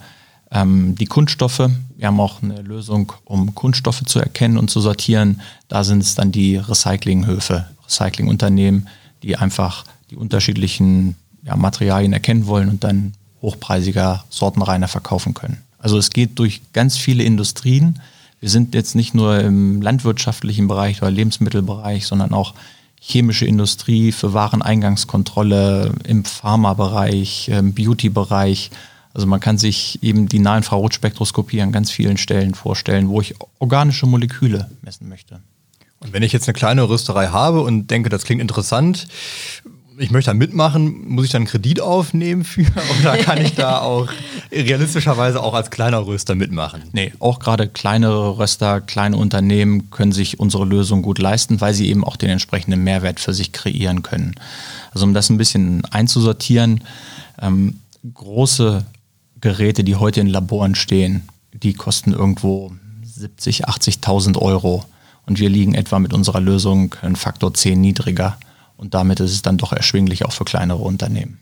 ähm, 0.51 0.95
die 0.95 1.05
Kunststoffe. 1.05 1.69
Wir 1.95 2.07
haben 2.07 2.19
auch 2.19 2.41
eine 2.41 2.61
Lösung, 2.61 3.13
um 3.25 3.55
Kunststoffe 3.55 4.03
zu 4.05 4.19
erkennen 4.19 4.57
und 4.57 4.69
zu 4.69 4.81
sortieren. 4.81 5.41
Da 5.67 5.83
sind 5.83 6.03
es 6.03 6.15
dann 6.15 6.31
die 6.31 6.57
Recyclinghöfe, 6.57 7.65
Recyclingunternehmen, 7.85 8.87
die 9.23 9.35
einfach 9.35 9.85
die 10.09 10.15
unterschiedlichen 10.15 11.15
ja, 11.43 11.55
Materialien 11.55 12.13
erkennen 12.13 12.45
wollen 12.45 12.69
und 12.69 12.83
dann 12.83 13.13
hochpreisiger, 13.41 14.25
sortenreiner 14.29 14.87
verkaufen 14.87 15.33
können. 15.33 15.57
Also 15.87 15.97
es 15.99 16.09
geht 16.09 16.37
durch 16.37 16.59
ganz 16.73 16.97
viele 16.97 17.23
Industrien. 17.23 18.01
Wir 18.41 18.49
sind 18.49 18.75
jetzt 18.75 18.93
nicht 18.93 19.13
nur 19.13 19.39
im 19.39 19.81
landwirtschaftlichen 19.81 20.67
Bereich 20.67 21.01
oder 21.01 21.09
Lebensmittelbereich, 21.09 22.05
sondern 22.05 22.33
auch 22.33 22.55
chemische 22.99 23.45
Industrie 23.45 24.11
für 24.11 24.33
Wareneingangskontrolle, 24.33 25.93
im 26.03 26.25
Pharmabereich, 26.25 27.47
im 27.47 27.73
Beauty-Bereich. 27.73 28.69
Also 29.13 29.27
man 29.27 29.39
kann 29.39 29.57
sich 29.57 30.03
eben 30.03 30.27
die 30.27 30.39
Nahinfrarotspektroskopie 30.39 31.61
an 31.61 31.71
ganz 31.71 31.89
vielen 31.89 32.17
Stellen 32.17 32.53
vorstellen, 32.53 33.07
wo 33.07 33.21
ich 33.21 33.35
organische 33.59 34.07
Moleküle 34.07 34.69
messen 34.81 35.07
möchte. 35.07 35.39
Und 36.01 36.11
wenn 36.11 36.21
ich 36.21 36.33
jetzt 36.33 36.49
eine 36.49 36.53
kleine 36.53 36.89
Rüsterei 36.89 37.27
habe 37.27 37.61
und 37.61 37.89
denke, 37.91 38.09
das 38.09 38.25
klingt 38.25 38.41
interessant, 38.41 39.07
ich 39.99 40.11
möchte 40.11 40.29
da 40.29 40.33
mitmachen, 40.33 41.07
muss 41.09 41.25
ich 41.25 41.31
dann 41.31 41.41
einen 41.41 41.47
Kredit 41.47 41.81
aufnehmen 41.81 42.43
für 42.43 42.61
oder 43.01 43.17
kann 43.17 43.41
ich 43.41 43.55
da 43.55 43.79
auch 43.81 44.09
realistischerweise 44.51 45.41
auch 45.41 45.53
als 45.53 45.69
kleiner 45.69 46.05
Röster 46.05 46.35
mitmachen? 46.35 46.83
Nee, 46.91 47.13
auch 47.19 47.39
gerade 47.39 47.67
kleinere 47.67 48.37
Röster, 48.37 48.81
kleine 48.81 49.17
Unternehmen 49.17 49.89
können 49.89 50.11
sich 50.11 50.39
unsere 50.39 50.65
Lösung 50.65 51.01
gut 51.01 51.19
leisten, 51.19 51.61
weil 51.61 51.73
sie 51.73 51.89
eben 51.89 52.03
auch 52.03 52.15
den 52.15 52.29
entsprechenden 52.29 52.83
Mehrwert 52.83 53.19
für 53.19 53.33
sich 53.33 53.51
kreieren 53.51 54.03
können. 54.03 54.35
Also 54.91 55.05
um 55.05 55.13
das 55.13 55.29
ein 55.29 55.37
bisschen 55.37 55.83
einzusortieren, 55.85 56.83
ähm, 57.41 57.79
große 58.13 58.85
Geräte, 59.41 59.83
die 59.83 59.95
heute 59.95 60.21
in 60.21 60.27
Laboren 60.27 60.75
stehen, 60.75 61.27
die 61.53 61.73
kosten 61.73 62.13
irgendwo 62.13 62.71
70, 63.03 63.67
80.000 63.67 64.37
Euro. 64.37 64.85
Und 65.25 65.39
wir 65.39 65.49
liegen 65.49 65.73
etwa 65.73 65.99
mit 65.99 66.13
unserer 66.13 66.39
Lösung 66.39 66.95
einen 67.01 67.15
Faktor 67.15 67.53
10 67.53 67.79
niedriger. 67.81 68.37
Und 68.77 68.93
damit 68.93 69.19
ist 69.19 69.31
es 69.31 69.41
dann 69.41 69.57
doch 69.57 69.73
erschwinglich 69.73 70.25
auch 70.25 70.31
für 70.31 70.45
kleinere 70.45 70.77
Unternehmen. 70.77 71.39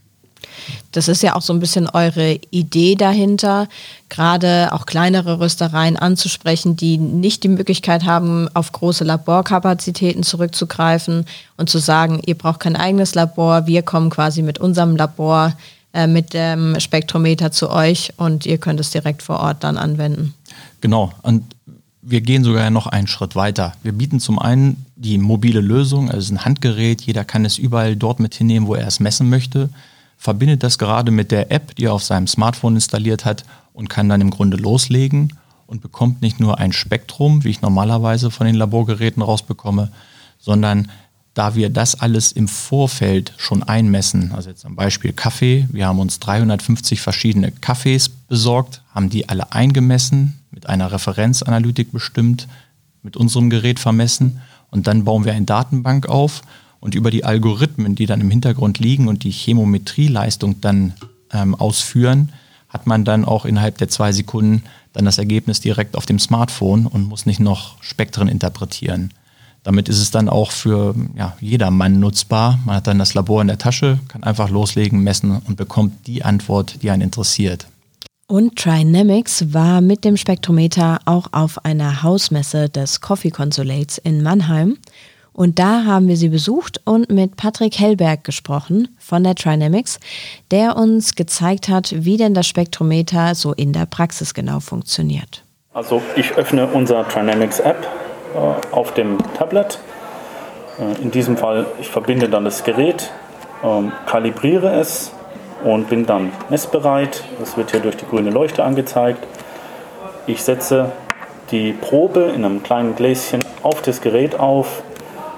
Das 0.91 1.07
ist 1.07 1.21
ja 1.21 1.35
auch 1.35 1.41
so 1.41 1.53
ein 1.53 1.59
bisschen 1.59 1.89
eure 1.89 2.39
Idee 2.49 2.95
dahinter, 2.95 3.67
gerade 4.09 4.69
auch 4.71 4.85
kleinere 4.85 5.39
Röstereien 5.39 5.97
anzusprechen, 5.97 6.75
die 6.75 6.97
nicht 6.97 7.43
die 7.43 7.49
Möglichkeit 7.49 8.05
haben, 8.05 8.47
auf 8.53 8.71
große 8.71 9.03
Laborkapazitäten 9.03 10.23
zurückzugreifen 10.23 11.25
und 11.57 11.69
zu 11.69 11.79
sagen, 11.79 12.21
ihr 12.25 12.35
braucht 12.35 12.61
kein 12.61 12.75
eigenes 12.75 13.15
Labor, 13.15 13.67
wir 13.67 13.81
kommen 13.83 14.09
quasi 14.09 14.41
mit 14.41 14.57
unserem 14.57 14.95
Labor, 14.95 15.53
äh, 15.93 16.07
mit 16.07 16.33
dem 16.33 16.79
Spektrometer 16.79 17.51
zu 17.51 17.69
euch 17.69 18.13
und 18.17 18.45
ihr 18.45 18.57
könnt 18.57 18.79
es 18.79 18.89
direkt 18.91 19.21
vor 19.21 19.39
Ort 19.39 19.63
dann 19.63 19.77
anwenden. 19.77 20.33
Genau. 20.81 21.11
Und 21.21 21.54
wir 22.07 22.21
gehen 22.21 22.43
sogar 22.43 22.69
noch 22.69 22.85
einen 22.87 23.07
Schritt 23.07 23.35
weiter. 23.35 23.73
Wir 23.81 23.91
bieten 23.91 24.19
zum 24.19 24.37
einen 24.37 24.85
die 24.95 25.17
mobile 25.17 25.59
Lösung, 25.59 26.11
also 26.11 26.33
ein 26.33 26.45
Handgerät, 26.45 27.01
jeder 27.01 27.25
kann 27.25 27.45
es 27.45 27.57
überall 27.57 27.95
dort 27.95 28.19
mit 28.19 28.35
hinnehmen, 28.35 28.67
wo 28.67 28.75
er 28.75 28.87
es 28.87 28.99
messen 28.99 29.29
möchte, 29.29 29.69
verbindet 30.17 30.61
das 30.63 30.77
gerade 30.77 31.11
mit 31.11 31.31
der 31.31 31.51
App, 31.51 31.75
die 31.75 31.85
er 31.85 31.93
auf 31.93 32.03
seinem 32.03 32.27
Smartphone 32.27 32.75
installiert 32.75 33.25
hat 33.25 33.43
und 33.73 33.89
kann 33.89 34.07
dann 34.07 34.21
im 34.21 34.29
Grunde 34.29 34.55
loslegen 34.55 35.33
und 35.65 35.81
bekommt 35.81 36.21
nicht 36.21 36.39
nur 36.39 36.59
ein 36.59 36.73
Spektrum, 36.73 37.43
wie 37.43 37.49
ich 37.49 37.61
normalerweise 37.61 38.29
von 38.29 38.45
den 38.45 38.55
Laborgeräten 38.55 39.23
rausbekomme, 39.23 39.91
sondern 40.37 40.91
da 41.33 41.55
wir 41.55 41.69
das 41.69 41.99
alles 41.99 42.31
im 42.31 42.47
Vorfeld 42.47 43.33
schon 43.37 43.61
einmessen, 43.63 44.31
also 44.31 44.49
jetzt 44.49 44.65
am 44.65 44.75
Beispiel 44.75 45.11
Kaffee, 45.11 45.67
wir 45.71 45.87
haben 45.87 45.99
uns 45.99 46.19
350 46.19 47.01
verschiedene 47.01 47.51
Kaffees 47.51 48.09
besorgt, 48.09 48.83
haben 48.93 49.09
die 49.09 49.27
alle 49.27 49.51
eingemessen, 49.51 50.39
mit 50.65 50.71
einer 50.71 50.91
Referenzanalytik 50.91 51.91
bestimmt, 51.91 52.47
mit 53.03 53.15
unserem 53.15 53.51
Gerät 53.51 53.79
vermessen 53.79 54.41
und 54.71 54.87
dann 54.87 55.03
bauen 55.03 55.23
wir 55.23 55.33
eine 55.33 55.45
Datenbank 55.45 56.09
auf 56.09 56.41
und 56.79 56.95
über 56.95 57.11
die 57.11 57.23
Algorithmen, 57.23 57.93
die 57.93 58.07
dann 58.07 58.19
im 58.19 58.31
Hintergrund 58.31 58.79
liegen 58.79 59.07
und 59.07 59.23
die 59.23 59.31
Chemometrieleistung 59.31 60.61
dann 60.61 60.93
ähm, 61.31 61.53
ausführen, 61.53 62.31
hat 62.67 62.87
man 62.87 63.05
dann 63.05 63.25
auch 63.25 63.45
innerhalb 63.45 63.77
der 63.77 63.89
zwei 63.89 64.11
Sekunden 64.11 64.63
dann 64.93 65.05
das 65.05 65.19
Ergebnis 65.19 65.59
direkt 65.59 65.95
auf 65.95 66.07
dem 66.07 66.17
Smartphone 66.17 66.87
und 66.87 67.03
muss 67.03 67.27
nicht 67.27 67.39
noch 67.39 67.81
Spektren 67.83 68.27
interpretieren. 68.27 69.11
Damit 69.61 69.87
ist 69.87 69.99
es 69.99 70.09
dann 70.09 70.29
auch 70.29 70.49
für 70.49 70.95
ja, 71.15 71.37
jedermann 71.39 71.99
nutzbar. 71.99 72.57
Man 72.65 72.77
hat 72.77 72.87
dann 72.87 72.97
das 72.97 73.13
Labor 73.13 73.41
in 73.41 73.47
der 73.47 73.59
Tasche, 73.59 73.99
kann 74.07 74.23
einfach 74.23 74.49
loslegen, 74.49 75.01
messen 75.01 75.43
und 75.45 75.57
bekommt 75.57 76.07
die 76.07 76.23
Antwort, 76.23 76.81
die 76.81 76.89
einen 76.89 77.03
interessiert. 77.03 77.67
Und 78.27 78.55
Trinamics 78.55 79.53
war 79.53 79.81
mit 79.81 80.03
dem 80.03 80.17
Spektrometer 80.17 80.97
auch 81.05 81.27
auf 81.31 81.63
einer 81.63 82.01
Hausmesse 82.01 82.69
des 82.69 82.99
Coffee 82.99 83.29
Consulates 83.29 83.99
in 83.99 84.23
Mannheim. 84.23 84.79
Und 85.31 85.59
da 85.59 85.83
haben 85.85 86.07
wir 86.07 86.17
sie 86.17 86.29
besucht 86.29 86.81
und 86.85 87.11
mit 87.11 87.37
Patrick 87.37 87.77
Hellberg 87.77 88.23
gesprochen 88.23 88.87
von 88.97 89.23
der 89.23 89.35
Trinamics, 89.35 89.99
der 90.49 90.75
uns 90.75 91.13
gezeigt 91.13 91.69
hat, 91.69 91.93
wie 91.95 92.17
denn 92.17 92.33
das 92.33 92.47
Spektrometer 92.47 93.35
so 93.35 93.53
in 93.53 93.73
der 93.73 93.85
Praxis 93.85 94.33
genau 94.33 94.59
funktioniert. 94.59 95.43
Also 95.73 96.01
ich 96.15 96.31
öffne 96.31 96.65
unser 96.65 97.07
Trinamics 97.07 97.59
App 97.59 97.87
äh, 98.33 98.73
auf 98.73 98.95
dem 98.95 99.19
Tablet. 99.37 99.77
Äh, 100.79 100.99
in 100.99 101.11
diesem 101.11 101.37
Fall, 101.37 101.67
ich 101.79 101.89
verbinde 101.89 102.27
dann 102.27 102.45
das 102.45 102.63
Gerät, 102.63 103.11
ähm, 103.63 103.91
kalibriere 104.07 104.73
es 104.79 105.11
und 105.65 105.89
bin 105.89 106.05
dann 106.05 106.31
messbereit. 106.47 107.25
Das 107.41 107.57
wird 107.57 107.71
hier 107.71 107.81
durch 107.81 107.97
die 107.97 108.05
grüne 108.05 108.29
Leuchte 108.29 108.63
angezeigt. 108.63 109.19
Ich 110.25 110.41
setze 110.41 110.93
die 111.51 111.73
Probe 111.73 112.31
in 112.33 112.45
einem 112.45 112.63
kleinen 112.63 112.95
Gläschen 112.95 113.43
auf 113.63 113.81
das 113.81 113.99
Gerät 113.99 114.39
auf 114.39 114.81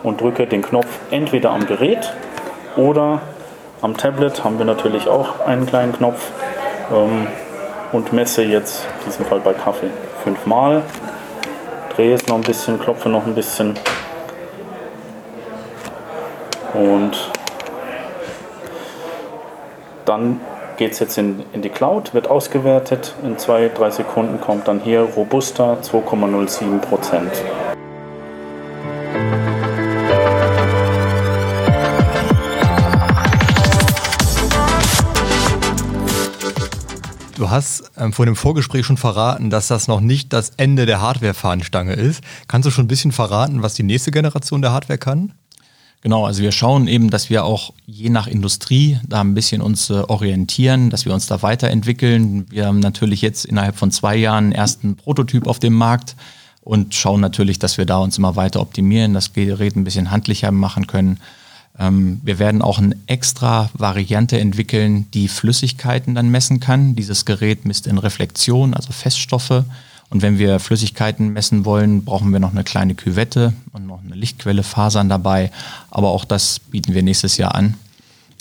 und 0.03 0.21
drücke 0.21 0.45
den 0.45 0.61
Knopf 0.61 0.87
entweder 1.09 1.49
am 1.49 1.65
Gerät 1.65 2.13
oder 2.75 3.21
am 3.81 3.97
Tablet 3.97 4.43
haben 4.43 4.59
wir 4.59 4.65
natürlich 4.65 5.07
auch 5.07 5.39
einen 5.45 5.65
kleinen 5.65 5.93
Knopf 5.93 6.29
ähm, 6.93 7.25
und 7.91 8.13
messe 8.13 8.43
jetzt 8.43 8.85
in 8.99 9.05
diesem 9.07 9.25
Fall 9.25 9.39
bei 9.39 9.53
Kaffee 9.53 9.89
fünfmal 10.23 10.83
drehe 11.97 12.13
es 12.13 12.27
noch 12.27 12.35
ein 12.35 12.41
bisschen, 12.41 12.79
klopfe 12.79 13.09
noch 13.09 13.25
ein 13.25 13.33
bisschen. 13.33 13.73
Und 16.75 17.31
dann 20.07 20.39
geht 20.77 20.93
es 20.93 20.99
jetzt 20.99 21.17
in, 21.17 21.43
in 21.53 21.61
die 21.61 21.69
Cloud, 21.69 22.13
wird 22.13 22.29
ausgewertet. 22.29 23.13
In 23.23 23.37
zwei, 23.37 23.69
drei 23.69 23.89
Sekunden 23.89 24.39
kommt 24.39 24.67
dann 24.67 24.79
hier 24.79 25.01
robuster 25.01 25.79
2,07 25.81 26.79
Prozent. 26.79 27.31
Du 37.35 37.51
hast 37.51 37.91
ähm, 37.97 38.13
vor 38.13 38.25
dem 38.25 38.35
Vorgespräch 38.35 38.85
schon 38.85 38.97
verraten, 38.97 39.49
dass 39.49 39.67
das 39.67 39.87
noch 39.87 39.99
nicht 39.99 40.33
das 40.33 40.53
Ende 40.57 40.85
der 40.85 41.01
Hardware-Fahnenstange 41.01 41.93
ist. 41.93 42.23
Kannst 42.47 42.65
du 42.65 42.71
schon 42.71 42.85
ein 42.85 42.87
bisschen 42.87 43.11
verraten, 43.11 43.61
was 43.61 43.75
die 43.75 43.83
nächste 43.83 44.11
Generation 44.11 44.61
der 44.61 44.71
Hardware 44.71 44.97
kann? 44.97 45.33
Genau, 46.01 46.25
also 46.25 46.43
wir 46.43 46.51
schauen 46.51 46.87
eben, 46.87 47.09
dass 47.09 47.29
wir 47.29 47.43
auch 47.43 47.73
je 47.85 48.09
nach 48.09 48.27
Industrie 48.27 48.99
da 49.07 49.21
ein 49.21 49.33
bisschen 49.33 49.61
uns 49.61 49.89
äh, 49.89 49.93
orientieren, 50.07 50.89
dass 50.89 51.05
wir 51.05 51.13
uns 51.13 51.25
da 51.25 51.41
weiterentwickeln. 51.41 52.45
Wir 52.49 52.67
haben 52.67 52.79
natürlich 52.79 53.21
jetzt 53.21 53.45
innerhalb 53.45 53.75
von 53.75 53.91
zwei 53.91 54.15
Jahren 54.15 54.45
einen 54.45 54.51
ersten 54.53 54.95
Prototyp 54.95 55.47
auf 55.47 55.59
dem 55.59 55.73
Markt 55.73 56.15
und 56.61 56.93
schauen 56.93 57.19
natürlich, 57.21 57.59
dass 57.59 57.77
wir 57.77 57.85
da 57.85 57.97
uns 57.97 58.17
immer 58.17 58.35
weiter 58.35 58.61
optimieren, 58.61 59.13
das 59.13 59.33
Gerät 59.33 59.75
ein 59.75 59.83
bisschen 59.83 60.11
handlicher 60.11 60.51
machen 60.51 60.85
können. 60.85 61.19
Ähm, 61.79 62.21
wir 62.23 62.39
werden 62.39 62.61
auch 62.61 62.77
eine 62.77 62.95
extra 63.07 63.69
Variante 63.73 64.39
entwickeln, 64.39 65.09
die 65.13 65.27
Flüssigkeiten 65.27 66.13
dann 66.13 66.29
messen 66.29 66.59
kann. 66.59 66.95
Dieses 66.95 67.25
Gerät 67.25 67.65
misst 67.65 67.87
in 67.87 67.97
Reflexion, 67.97 68.73
also 68.73 68.91
Feststoffe. 68.91 69.63
Und 70.09 70.21
wenn 70.21 70.39
wir 70.39 70.59
Flüssigkeiten 70.59 71.33
messen 71.33 71.65
wollen, 71.65 72.05
brauchen 72.05 72.31
wir 72.31 72.39
noch 72.39 72.51
eine 72.51 72.63
kleine 72.63 72.95
Küvette 72.95 73.53
und 73.73 73.87
noch 73.87 74.01
eine 74.03 74.15
Lichtquelle, 74.15 74.63
Fasern 74.63 75.09
dabei. 75.09 75.51
Aber 75.89 76.09
auch 76.09 76.23
das 76.23 76.59
bieten 76.59 76.93
wir 76.93 77.03
nächstes 77.03 77.37
Jahr 77.37 77.55
an, 77.55 77.75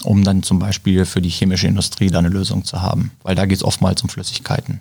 um 0.04 0.22
dann 0.22 0.42
zum 0.42 0.58
Beispiel 0.58 1.04
für 1.04 1.20
die 1.20 1.28
chemische 1.28 1.66
Industrie 1.66 2.08
da 2.08 2.20
eine 2.20 2.28
Lösung 2.28 2.64
zu 2.64 2.82
haben. 2.82 3.10
Weil 3.22 3.34
da 3.34 3.46
geht 3.46 3.58
es 3.58 3.64
oftmals 3.64 4.02
um 4.02 4.08
Flüssigkeiten. 4.08 4.80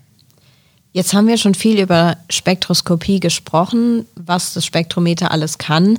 Jetzt 0.93 1.13
haben 1.13 1.27
wir 1.27 1.37
schon 1.37 1.55
viel 1.55 1.79
über 1.79 2.17
Spektroskopie 2.29 3.19
gesprochen, 3.19 4.05
was 4.15 4.53
das 4.53 4.65
Spektrometer 4.65 5.31
alles 5.31 5.57
kann 5.57 5.97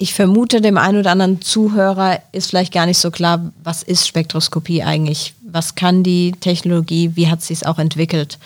ich 0.00 0.14
vermute, 0.14 0.62
dem 0.62 0.78
einen 0.78 0.98
oder 0.98 1.10
anderen 1.10 1.42
Zuhörer 1.42 2.20
ist 2.32 2.48
vielleicht 2.48 2.72
gar 2.72 2.86
nicht 2.86 2.96
so 2.96 3.10
klar, 3.10 3.52
was 3.62 3.82
ist 3.82 4.08
Spektroskopie 4.08 4.82
eigentlich? 4.82 5.34
Was 5.42 5.74
kann 5.74 6.02
die 6.02 6.32
Technologie? 6.32 7.12
Wie 7.16 7.28
hat 7.28 7.42
sie 7.42 7.52
es 7.52 7.64
auch 7.64 7.78
entwickelt? 7.78 8.38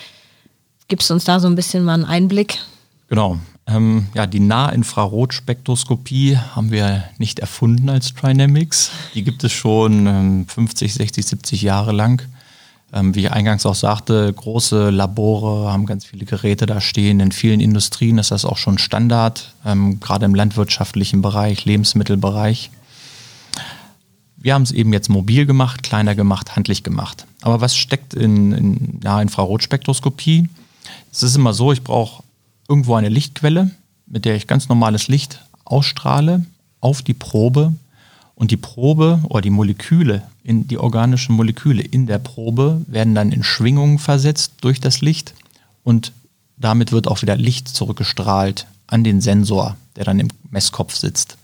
Gibst 0.88 1.08
du 1.08 1.14
uns 1.14 1.24
da 1.24 1.40
so 1.40 1.48
ein 1.48 1.54
bisschen 1.54 1.84
mal 1.84 1.94
einen 1.94 2.04
Einblick? 2.04 2.58
Genau. 3.08 3.38
Ähm, 3.66 4.08
ja, 4.14 4.26
die 4.26 4.40
Nahinfrarotspektroskopie 4.40 6.36
haben 6.36 6.70
wir 6.70 7.04
nicht 7.16 7.38
erfunden 7.38 7.88
als 7.88 8.12
Trinamics. 8.12 8.90
Die 9.14 9.24
gibt 9.24 9.42
es 9.42 9.52
schon 9.52 10.06
ähm, 10.06 10.46
50, 10.46 10.92
60, 10.92 11.24
70 11.24 11.62
Jahre 11.62 11.92
lang. 11.92 12.20
Ähm, 12.92 13.14
wie 13.14 13.20
ich 13.20 13.32
eingangs 13.32 13.64
auch 13.64 13.74
sagte, 13.74 14.30
große 14.32 14.90
Labore 14.90 15.72
haben 15.72 15.86
ganz 15.86 16.04
viele 16.04 16.26
Geräte 16.26 16.66
da 16.66 16.82
stehen. 16.82 17.20
In 17.20 17.32
vielen 17.32 17.60
Industrien 17.60 18.18
ist 18.18 18.30
das 18.30 18.44
auch 18.44 18.58
schon 18.58 18.76
Standard, 18.76 19.54
ähm, 19.64 19.98
gerade 19.98 20.26
im 20.26 20.34
landwirtschaftlichen 20.34 21.22
Bereich, 21.22 21.64
Lebensmittelbereich. 21.64 22.70
Wir 24.36 24.52
haben 24.52 24.62
es 24.62 24.72
eben 24.72 24.92
jetzt 24.92 25.08
mobil 25.08 25.46
gemacht, 25.46 25.82
kleiner 25.82 26.14
gemacht, 26.14 26.54
handlich 26.54 26.82
gemacht. 26.82 27.26
Aber 27.40 27.62
was 27.62 27.74
steckt 27.74 28.12
in, 28.12 28.52
in 28.52 29.00
ja, 29.02 29.22
Infrarotspektroskopie? 29.22 30.50
Es 31.12 31.22
ist 31.22 31.36
immer 31.36 31.54
so, 31.54 31.72
ich 31.72 31.82
brauche 31.82 32.22
irgendwo 32.68 32.94
eine 32.94 33.08
Lichtquelle, 33.08 33.70
mit 34.06 34.24
der 34.24 34.36
ich 34.36 34.46
ganz 34.46 34.68
normales 34.68 35.08
Licht 35.08 35.40
ausstrahle 35.64 36.44
auf 36.80 37.02
die 37.02 37.14
Probe 37.14 37.72
und 38.34 38.50
die 38.50 38.56
Probe 38.56 39.20
oder 39.28 39.40
die 39.40 39.50
Moleküle, 39.50 40.22
in 40.42 40.68
die 40.68 40.78
organischen 40.78 41.34
Moleküle 41.34 41.82
in 41.82 42.06
der 42.06 42.18
Probe 42.18 42.82
werden 42.86 43.14
dann 43.14 43.32
in 43.32 43.42
Schwingungen 43.42 43.98
versetzt 43.98 44.52
durch 44.60 44.78
das 44.78 45.00
Licht 45.00 45.34
und 45.82 46.12
damit 46.56 46.92
wird 46.92 47.08
auch 47.08 47.22
wieder 47.22 47.36
Licht 47.36 47.68
zurückgestrahlt 47.68 48.66
an 48.86 49.04
den 49.04 49.20
Sensor, 49.20 49.76
der 49.96 50.04
dann 50.04 50.20
im 50.20 50.28
Messkopf 50.50 50.94
sitzt. 50.94 51.38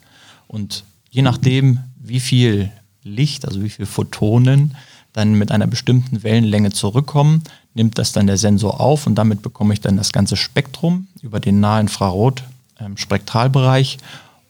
Und 0.47 0.85
je 1.11 1.23
nachdem, 1.23 1.81
wie 1.99 2.21
viel 2.21 2.71
Licht, 3.03 3.47
also 3.47 3.63
wie 3.63 3.71
viele 3.71 3.87
Photonen 3.87 4.77
dann 5.13 5.35
mit 5.35 5.51
einer 5.51 5.67
bestimmten 5.67 6.23
Wellenlänge 6.23 6.71
zurückkommen, 6.71 7.43
nimmt 7.81 7.97
das 7.97 8.13
dann 8.13 8.27
der 8.27 8.37
Sensor 8.37 8.79
auf 8.79 9.07
und 9.07 9.15
damit 9.15 9.41
bekomme 9.41 9.73
ich 9.73 9.81
dann 9.81 9.97
das 9.97 10.13
ganze 10.13 10.37
Spektrum 10.37 11.07
über 11.23 11.41
den 11.41 11.61
Nahinfrarot-Spektralbereich 11.61 13.95
ähm, 13.95 14.01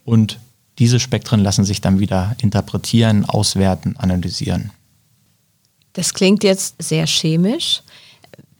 und 0.04 0.40
diese 0.80 0.98
Spektren 0.98 1.38
lassen 1.38 1.64
sich 1.64 1.80
dann 1.80 2.00
wieder 2.00 2.34
interpretieren, 2.42 3.24
auswerten, 3.24 3.94
analysieren. 3.98 4.72
Das 5.92 6.12
klingt 6.12 6.42
jetzt 6.42 6.74
sehr 6.82 7.06
chemisch. 7.06 7.84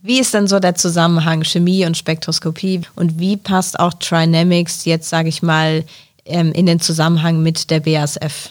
Wie 0.02 0.20
ist 0.20 0.34
denn 0.34 0.46
so 0.46 0.60
der 0.60 0.76
Zusammenhang 0.76 1.42
Chemie 1.42 1.84
und 1.84 1.96
Spektroskopie 1.96 2.82
und 2.94 3.18
wie 3.18 3.36
passt 3.36 3.80
auch 3.80 3.94
Trinamics 3.94 4.84
jetzt, 4.84 5.08
sage 5.08 5.30
ich 5.30 5.42
mal, 5.42 5.82
ähm, 6.26 6.52
in 6.52 6.66
den 6.66 6.78
Zusammenhang 6.78 7.42
mit 7.42 7.70
der 7.70 7.80
BASF? 7.80 8.50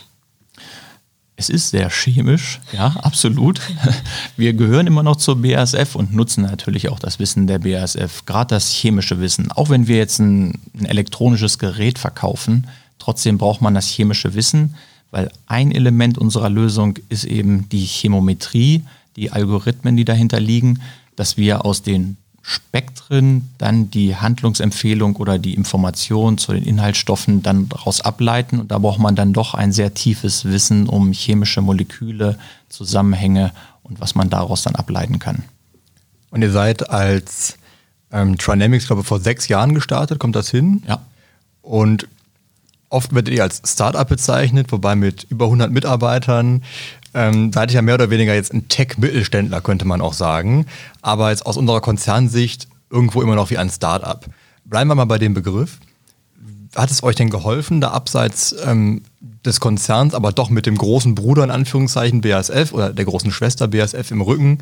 Es 1.40 1.48
ist 1.48 1.70
sehr 1.70 1.90
chemisch, 1.90 2.60
ja, 2.74 2.88
absolut. 3.02 3.62
Wir 4.36 4.52
gehören 4.52 4.88
immer 4.88 5.04
noch 5.04 5.16
zur 5.16 5.42
BASF 5.42 5.96
und 5.96 6.14
nutzen 6.14 6.42
natürlich 6.42 6.90
auch 6.90 7.00
das 7.00 7.18
Wissen 7.18 7.48
der 7.48 7.60
BASF, 7.60 8.26
gerade 8.26 8.56
das 8.56 8.70
chemische 8.70 9.22
Wissen. 9.22 9.50
Auch 9.50 9.70
wenn 9.70 9.88
wir 9.88 9.96
jetzt 9.96 10.20
ein, 10.20 10.60
ein 10.78 10.84
elektronisches 10.84 11.58
Gerät 11.58 11.98
verkaufen, 11.98 12.68
trotzdem 12.98 13.38
braucht 13.38 13.62
man 13.62 13.74
das 13.74 13.88
chemische 13.88 14.34
Wissen, 14.34 14.76
weil 15.12 15.32
ein 15.48 15.72
Element 15.72 16.18
unserer 16.18 16.50
Lösung 16.50 17.00
ist 17.08 17.24
eben 17.24 17.70
die 17.70 17.86
Chemometrie, 17.86 18.84
die 19.16 19.32
Algorithmen, 19.32 19.96
die 19.96 20.04
dahinter 20.04 20.42
liegen, 20.42 20.82
dass 21.16 21.38
wir 21.38 21.64
aus 21.64 21.84
den 21.84 22.18
Spektren 22.50 23.48
dann 23.60 23.92
die 23.92 24.16
Handlungsempfehlung 24.16 25.18
oder 25.18 25.38
die 25.38 25.54
Information 25.54 26.40
zu 26.40 26.52
den 26.52 26.64
Inhaltsstoffen 26.64 27.44
dann 27.44 27.70
daraus 27.70 28.02
ableiten. 28.02 28.60
Und 28.60 28.72
da 28.72 28.80
braucht 28.80 28.98
man 28.98 29.16
dann 29.16 29.34
doch 29.34 29.54
ein 29.54 29.72
sehr 29.72 29.94
tiefes 29.94 30.46
Wissen 30.46 30.90
um 30.90 31.12
chemische 31.12 31.62
Moleküle, 31.62 32.40
Zusammenhänge 32.68 33.52
und 33.84 34.02
was 34.02 34.16
man 34.16 34.32
daraus 34.32 34.64
dann 34.64 34.74
ableiten 34.74 35.20
kann. 35.20 35.44
Und 36.32 36.42
ihr 36.42 36.52
seid 36.52 36.90
als 36.90 37.60
ähm, 38.12 38.36
Trinamics, 38.36 38.88
glaube 38.88 39.04
ich, 39.04 39.08
vor 39.08 39.20
sechs 39.20 39.48
Jahren 39.48 39.76
gestartet, 39.76 40.18
kommt 40.18 40.36
das 40.36 40.50
hin? 40.50 40.82
Ja. 40.88 41.02
Und 41.62 42.08
oft 42.90 43.14
werdet 43.14 43.32
ihr 43.32 43.44
als 43.44 43.62
Startup 43.64 44.10
bezeichnet, 44.10 44.72
wobei 44.72 44.96
mit 44.96 45.28
über 45.30 45.46
100 45.46 45.72
Mitarbeitern 45.72 46.64
ähm, 47.14 47.52
seid 47.54 47.72
ihr 47.72 47.76
ja 47.76 47.82
mehr 47.82 47.96
oder 47.96 48.10
weniger 48.10 48.34
jetzt 48.34 48.54
ein 48.54 48.68
Tech-Mittelständler, 48.68 49.62
könnte 49.62 49.86
man 49.86 50.02
auch 50.02 50.14
sagen. 50.14 50.66
Aber 51.02 51.30
jetzt 51.30 51.46
aus 51.46 51.58
unserer 51.58 51.82
Konzernsicht 51.82 52.68
irgendwo 52.90 53.22
immer 53.22 53.36
noch 53.36 53.50
wie 53.50 53.58
ein 53.58 53.70
Startup. 53.70 54.26
Bleiben 54.66 54.90
wir 54.90 54.96
mal 54.96 55.06
bei 55.06 55.18
dem 55.18 55.34
Begriff. 55.34 55.80
Hat 56.76 56.92
es 56.92 57.02
euch 57.02 57.16
denn 57.16 57.30
geholfen, 57.30 57.82
da 57.82 57.92
abseits 57.92 58.56
ähm, 58.66 59.02
des 59.44 59.60
Konzerns, 59.60 60.14
aber 60.14 60.32
doch 60.32 60.50
mit 60.50 60.66
dem 60.66 60.78
großen 60.78 61.16
Bruder 61.16 61.44
in 61.44 61.52
Anführungszeichen 61.52 62.22
BASF 62.22 62.74
oder 62.74 62.94
der 62.94 63.06
großen 63.06 63.32
Schwester 63.32 63.68
BASF 63.68 64.12
im 64.12 64.22
Rücken 64.22 64.60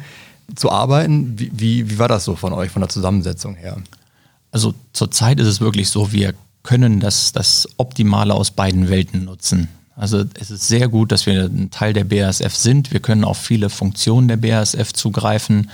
zu 0.56 0.72
arbeiten? 0.72 1.38
Wie, 1.38 1.52
wie, 1.54 1.90
wie 1.90 2.00
war 2.00 2.08
das 2.08 2.24
so 2.24 2.36
von 2.36 2.54
euch, 2.54 2.72
von 2.72 2.82
der 2.82 2.90
Zusammensetzung 2.90 3.56
her? 3.56 3.78
Also 4.52 4.74
zurzeit 4.94 5.40
ist 5.40 5.48
es 5.48 5.60
wirklich 5.60 5.90
so, 5.90 6.12
wir 6.14 6.34
können 6.64 7.00
das, 7.00 7.32
das 7.32 7.68
Optimale 7.78 8.34
aus 8.34 8.52
beiden 8.52 8.90
Welten 8.90 9.26
nutzen. 9.26 9.68
Also 9.98 10.24
es 10.40 10.52
ist 10.52 10.68
sehr 10.68 10.88
gut, 10.88 11.12
dass 11.12 11.26
wir 11.26 11.46
ein 11.46 11.72
Teil 11.72 11.92
der 11.92 12.04
BASF 12.04 12.56
sind. 12.56 12.94
Wir 12.94 13.00
können 13.00 13.26
auf 13.26 13.40
viele 13.40 13.70
Funktionen 13.70 14.28
der 14.28 14.38
BASF 14.38 14.94
zugreifen, 14.94 15.72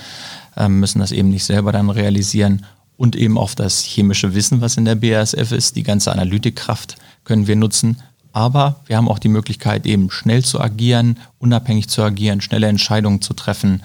ähm, 0.56 0.80
müssen 0.80 1.00
das 1.00 1.12
eben 1.12 1.30
nicht 1.30 1.44
selber 1.44 1.74
dann 1.74 1.90
realisieren 1.90 2.66
und 2.96 3.18
eben 3.18 3.38
auf 3.38 3.54
das 3.54 3.84
chemische 3.84 4.34
Wissen, 4.34 4.62
was 4.62 4.78
in 4.78 4.86
der 4.86 4.96
BASF 4.96 5.52
ist, 5.52 5.76
die 5.76 5.84
ganze 5.84 6.14
Analytikkraft 6.14 6.96
können 7.26 7.48
wir 7.48 7.58
nutzen. 7.58 7.98
Aber 8.32 8.80
wir 8.86 8.96
haben 8.96 9.10
auch 9.10 9.20
die 9.20 9.28
Möglichkeit, 9.28 9.86
eben 9.86 10.10
schnell 10.10 10.44
zu 10.44 10.62
agieren, 10.62 11.20
unabhängig 11.38 11.90
zu 11.90 12.02
agieren, 12.02 12.40
schnelle 12.40 12.68
Entscheidungen 12.68 13.22
zu 13.22 13.34
treffen. 13.34 13.84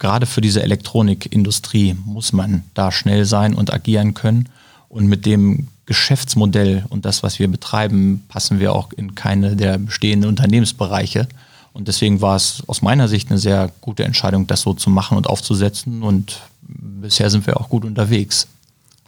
Gerade 0.00 0.26
für 0.26 0.40
diese 0.40 0.62
Elektronikindustrie 0.62 1.96
muss 2.04 2.32
man 2.32 2.64
da 2.74 2.90
schnell 2.90 3.24
sein 3.24 3.54
und 3.54 3.72
agieren 3.72 4.12
können. 4.12 4.48
Und 4.88 5.06
mit 5.06 5.24
dem 5.24 5.68
Geschäftsmodell 5.92 6.86
und 6.88 7.04
das, 7.04 7.22
was 7.22 7.38
wir 7.38 7.48
betreiben, 7.48 8.24
passen 8.28 8.58
wir 8.60 8.72
auch 8.72 8.92
in 8.92 9.14
keine 9.14 9.56
der 9.56 9.76
bestehenden 9.76 10.30
Unternehmensbereiche. 10.30 11.28
Und 11.74 11.86
deswegen 11.86 12.22
war 12.22 12.34
es 12.34 12.62
aus 12.66 12.80
meiner 12.80 13.08
Sicht 13.08 13.28
eine 13.28 13.38
sehr 13.38 13.70
gute 13.82 14.04
Entscheidung, 14.04 14.46
das 14.46 14.62
so 14.62 14.72
zu 14.72 14.88
machen 14.88 15.18
und 15.18 15.26
aufzusetzen. 15.26 16.02
Und 16.02 16.40
bisher 16.62 17.28
sind 17.28 17.46
wir 17.46 17.60
auch 17.60 17.68
gut 17.68 17.84
unterwegs. 17.84 18.46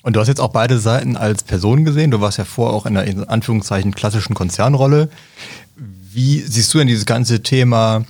Und 0.02 0.14
du 0.14 0.20
hast 0.20 0.28
jetzt 0.28 0.42
auch 0.42 0.50
beide 0.50 0.78
Seiten 0.78 1.16
als 1.16 1.42
Person 1.42 1.87
gesehen. 1.87 2.11
Du 2.11 2.20
warst 2.20 2.37
ja 2.37 2.44
vorher 2.44 2.76
auch 2.76 2.85
in 2.85 2.98
einer 2.98 3.06
in 3.06 3.24
Anführungszeichen 3.24 3.94
klassischen 3.94 4.35
Konzernrolle. 4.35 5.08
Wie 6.12 6.40
siehst 6.40 6.74
du 6.74 6.78
denn 6.78 6.88
dieses 6.88 7.06
ganze 7.06 7.42
Thema, 7.42 8.04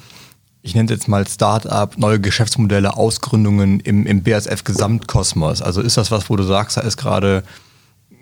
ich 0.62 0.75
nenne 0.75 0.87
es 0.87 0.98
jetzt 0.98 1.07
mal 1.07 1.29
Start-up, 1.29 1.96
neue 1.96 2.18
Geschäftsmodelle, 2.18 2.96
Ausgründungen 2.96 3.79
im, 3.79 4.05
im 4.05 4.25
BASF-Gesamtkosmos? 4.25 5.62
Also 5.62 5.81
ist 5.81 5.96
das 5.96 6.11
was, 6.11 6.29
wo 6.29 6.35
du 6.35 6.42
sagst, 6.42 6.77
da 6.77 6.81
ist 6.81 6.96
gerade 6.96 7.44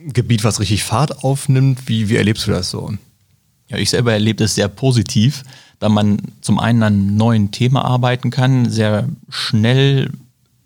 Gebiet, 0.06 0.44
was 0.44 0.60
richtig 0.60 0.84
Fahrt 0.84 1.24
aufnimmt? 1.24 1.88
Wie, 1.88 2.08
wie 2.08 2.16
erlebst 2.16 2.46
du 2.46 2.50
das 2.50 2.70
so? 2.70 2.92
Ja, 3.68 3.78
ich 3.78 3.90
selber 3.90 4.12
erlebe 4.12 4.42
das 4.42 4.54
sehr 4.54 4.68
positiv, 4.68 5.42
da 5.78 5.88
man 5.88 6.20
zum 6.40 6.58
einen 6.58 6.82
an 6.82 7.16
neuen 7.16 7.50
Thema 7.50 7.84
arbeiten 7.84 8.30
kann, 8.30 8.70
sehr 8.70 9.08
schnell 9.28 10.10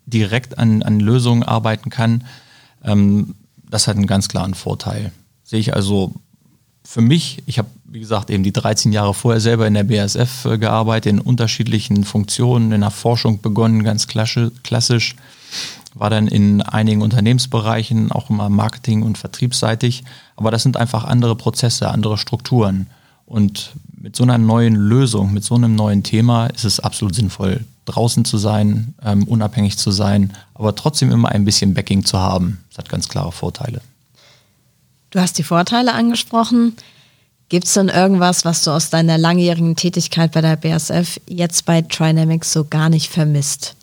direkt 0.07 0.59
an, 0.59 0.83
an 0.83 1.01
Lösungen 1.01 1.43
arbeiten 1.43 1.91
kann. 1.91 2.25
Ähm, 2.85 3.35
das 3.69 3.89
hat 3.89 3.97
einen 3.97 4.07
ganz 4.07 4.29
klaren 4.29 4.55
Vorteil. 4.55 5.13
Sehe 5.45 5.61
ich 5.61 5.75
also 5.75 6.15
für 6.85 7.01
mich, 7.01 7.43
ich 7.47 7.59
habe, 7.59 7.69
wie 7.85 8.01
gesagt, 8.01 8.31
eben 8.31 8.45
die 8.45 8.53
13 8.53 8.93
Jahre 8.93 9.13
vorher 9.13 9.41
selber 9.41 9.67
in 9.67 9.75
der 9.75 9.85
BASF 9.85 10.45
äh, 10.45 10.59
gearbeitet, 10.59 11.13
in 11.13 11.21
unterschiedlichen 11.21 12.05
Funktionen, 12.05 12.73
in 12.73 12.81
der 12.81 12.91
Forschung 12.91 13.41
begonnen, 13.41 13.83
ganz 13.83 14.07
klassisch 14.07 15.17
war 15.99 16.11
dann 16.11 16.29
in 16.29 16.63
einigen 16.63 17.01
Unternehmensbereichen 17.01 18.13
auch 18.13 18.29
immer 18.29 18.49
Marketing- 18.49 19.03
und 19.03 19.17
Vertriebsseitig. 19.17 20.05
Aber 20.37 20.51
das 20.51 20.63
sind 20.63 20.77
einfach 20.77 21.05
andere 21.05 21.37
Prozesse, 21.37 21.89
andere 21.89 22.19
Strukturen. 22.19 22.87
Und 23.25 23.73
mit 23.99 24.15
so 24.15 24.23
einer 24.23 24.39
neuen 24.39 24.77
Lösung, 24.77 25.33
mit 25.33 25.43
so 25.43 25.55
einem 25.55 25.75
neuen 25.75 26.03
Thema 26.03 26.47
ist 26.49 26.65
es 26.65 26.81
absolut 26.81 27.15
sinnvoll, 27.15 27.65
draußen 27.87 28.25
zu 28.25 28.37
sein, 28.37 28.95
ähm, 29.03 29.25
unabhängig 29.25 29.79
zu 29.79 29.91
sein, 29.91 30.33
aber 30.55 30.75
trotzdem 30.75 31.11
immer 31.11 31.31
ein 31.31 31.45
bisschen 31.45 31.75
Backing 31.75 32.05
zu 32.05 32.19
haben. 32.19 32.59
Das 32.69 32.79
hat 32.79 32.89
ganz 32.89 33.09
klare 33.09 33.33
Vorteile. 33.33 33.81
Du 35.11 35.21
hast 35.21 35.39
die 35.39 35.43
Vorteile 35.43 35.95
angesprochen. 35.95 36.77
Gibt 37.49 37.67
es 37.67 37.75
denn 37.75 37.89
irgendwas, 37.89 38.45
was 38.45 38.63
du 38.65 38.71
aus 38.71 38.91
deiner 38.91 39.19
langjährigen 39.19 39.77
Tätigkeit 39.77 40.33
bei 40.33 40.41
der 40.41 40.57
BASF 40.57 41.21
jetzt 41.27 41.65
bei 41.65 41.81
Trinamics 41.81 42.53
so 42.53 42.65
gar 42.65 42.91
nicht 42.91 43.11
vermisst? 43.11 43.77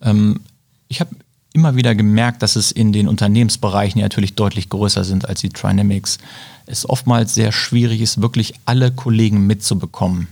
Ähm, 0.00 0.40
ich 0.88 1.00
habe 1.00 1.10
immer 1.54 1.76
wieder 1.76 1.94
gemerkt, 1.94 2.42
dass 2.42 2.56
es 2.56 2.72
in 2.72 2.92
den 2.92 3.08
Unternehmensbereichen 3.08 4.00
ja 4.00 4.04
natürlich 4.04 4.34
deutlich 4.34 4.68
größer 4.68 5.04
sind 5.04 5.26
als 5.26 5.40
die 5.40 5.48
Trinamics. 5.48 6.18
Es 6.66 6.86
oftmals 6.88 7.34
sehr 7.34 7.52
schwierig 7.52 8.00
ist, 8.00 8.20
wirklich 8.20 8.54
alle 8.66 8.90
Kollegen 8.90 9.46
mitzubekommen. 9.46 10.28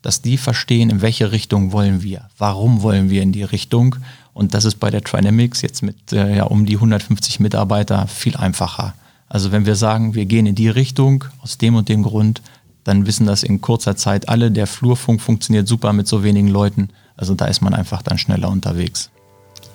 Dass 0.00 0.22
die 0.22 0.38
verstehen, 0.38 0.88
in 0.88 1.02
welche 1.02 1.32
Richtung 1.32 1.72
wollen 1.72 2.02
wir, 2.02 2.28
warum 2.38 2.82
wollen 2.82 3.10
wir 3.10 3.20
in 3.20 3.32
die 3.32 3.42
Richtung. 3.42 3.96
Und 4.32 4.54
das 4.54 4.64
ist 4.64 4.76
bei 4.76 4.90
der 4.90 5.02
Trinamics 5.02 5.60
jetzt 5.60 5.82
mit 5.82 6.12
äh, 6.12 6.36
ja, 6.36 6.44
um 6.44 6.64
die 6.64 6.76
150 6.76 7.40
Mitarbeiter 7.40 8.06
viel 8.06 8.36
einfacher. 8.36 8.94
Also 9.28 9.52
wenn 9.52 9.66
wir 9.66 9.74
sagen, 9.74 10.14
wir 10.14 10.24
gehen 10.24 10.46
in 10.46 10.54
die 10.54 10.68
Richtung 10.68 11.24
aus 11.42 11.58
dem 11.58 11.74
und 11.74 11.88
dem 11.88 12.04
Grund, 12.04 12.42
dann 12.84 13.06
wissen 13.06 13.26
das 13.26 13.42
in 13.42 13.60
kurzer 13.60 13.96
Zeit 13.96 14.28
alle. 14.28 14.50
Der 14.50 14.68
Flurfunk 14.68 15.20
funktioniert 15.20 15.66
super 15.66 15.92
mit 15.92 16.06
so 16.06 16.22
wenigen 16.22 16.48
Leuten. 16.48 16.90
Also 17.16 17.34
da 17.34 17.46
ist 17.46 17.60
man 17.60 17.74
einfach 17.74 18.02
dann 18.02 18.18
schneller 18.18 18.48
unterwegs. 18.48 19.10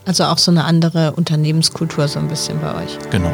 Also 0.06 0.26
auch 0.26 0.38
so 0.38 0.52
eine 0.52 0.66
andere 0.66 1.14
Unternehmenskultur 1.14 2.08
so 2.08 2.20
ein 2.20 2.28
bisschen 2.28 2.60
bei 2.62 2.84
euch. 2.84 2.98
Genau. 3.10 3.32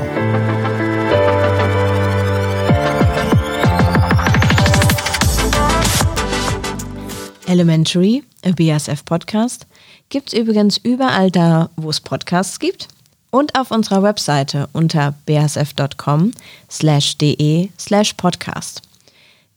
Elementary, 7.47 8.23
a 8.45 8.51
BASF 8.51 9.03
Podcast, 9.03 9.67
gibt 10.07 10.31
es 10.31 10.39
übrigens 10.39 10.77
überall 10.77 11.29
da, 11.29 11.69
wo 11.75 11.89
es 11.89 11.99
Podcasts 11.99 12.59
gibt 12.59 12.87
und 13.29 13.59
auf 13.59 13.71
unserer 13.71 14.03
Webseite 14.03 14.69
unter 14.71 15.15
basf.com 15.25 16.31
slash 16.69 17.17
de 17.17 17.69
slash 17.77 18.13
podcast. 18.13 18.81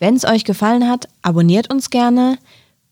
Wenn 0.01 0.17
es 0.17 0.25
euch 0.25 0.45
gefallen 0.45 0.89
hat, 0.89 1.09
abonniert 1.23 1.73
uns 1.73 1.91
gerne, 1.91 2.39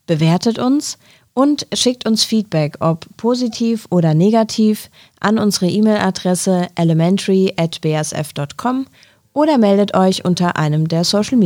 bewertet 0.07 0.59
uns 0.59 0.99
und 1.35 1.67
schickt 1.73 2.07
uns 2.07 2.25
Feedback, 2.25 2.77
ob 2.81 3.07
positiv 3.17 3.87
oder 3.91 4.15
negativ, 4.15 4.91
an 5.21 5.39
unsere 5.39 5.69
E-Mail-Adresse 5.69 6.67
elementary@bsf.com 6.75 8.87
oder 9.33 9.59
meldet 9.59 9.95
euch 9.95 10.25
unter 10.25 10.57
einem 10.57 10.89
der 10.89 11.05
Social 11.05 11.39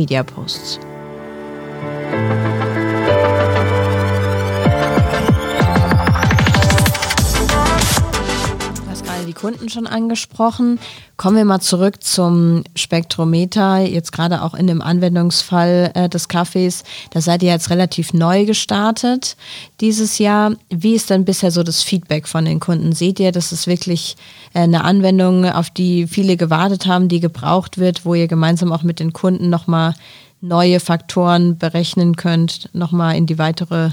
Kunden 9.37 9.69
schon 9.69 9.85
angesprochen. 9.85 10.79
Kommen 11.15 11.37
wir 11.37 11.45
mal 11.45 11.59
zurück 11.59 12.03
zum 12.03 12.63
Spektrometer, 12.75 13.81
jetzt 13.81 14.11
gerade 14.11 14.41
auch 14.41 14.55
in 14.55 14.65
dem 14.65 14.81
Anwendungsfall 14.81 15.91
äh, 15.93 16.09
des 16.09 16.27
Kaffees. 16.27 16.83
Da 17.11 17.21
seid 17.21 17.43
ihr 17.43 17.51
jetzt 17.51 17.69
relativ 17.69 18.13
neu 18.13 18.45
gestartet 18.45 19.37
dieses 19.79 20.17
Jahr. 20.17 20.53
Wie 20.69 20.95
ist 20.95 21.11
denn 21.11 21.23
bisher 21.23 21.51
so 21.51 21.61
das 21.61 21.83
Feedback 21.83 22.27
von 22.27 22.45
den 22.45 22.59
Kunden? 22.59 22.93
Seht 22.93 23.19
ihr, 23.19 23.31
dass 23.31 23.51
es 23.51 23.67
wirklich 23.67 24.17
äh, 24.55 24.61
eine 24.61 24.83
Anwendung, 24.83 25.45
auf 25.45 25.69
die 25.69 26.07
viele 26.07 26.35
gewartet 26.35 26.87
haben, 26.87 27.07
die 27.07 27.19
gebraucht 27.19 27.77
wird, 27.77 28.05
wo 28.05 28.15
ihr 28.15 28.27
gemeinsam 28.27 28.71
auch 28.71 28.81
mit 28.81 28.99
den 28.99 29.13
Kunden 29.13 29.51
nochmal 29.51 29.93
neue 30.41 30.79
Faktoren 30.79 31.59
berechnen 31.59 32.15
könnt, 32.15 32.69
nochmal 32.73 33.15
in 33.15 33.27
die 33.27 33.37
weitere 33.37 33.91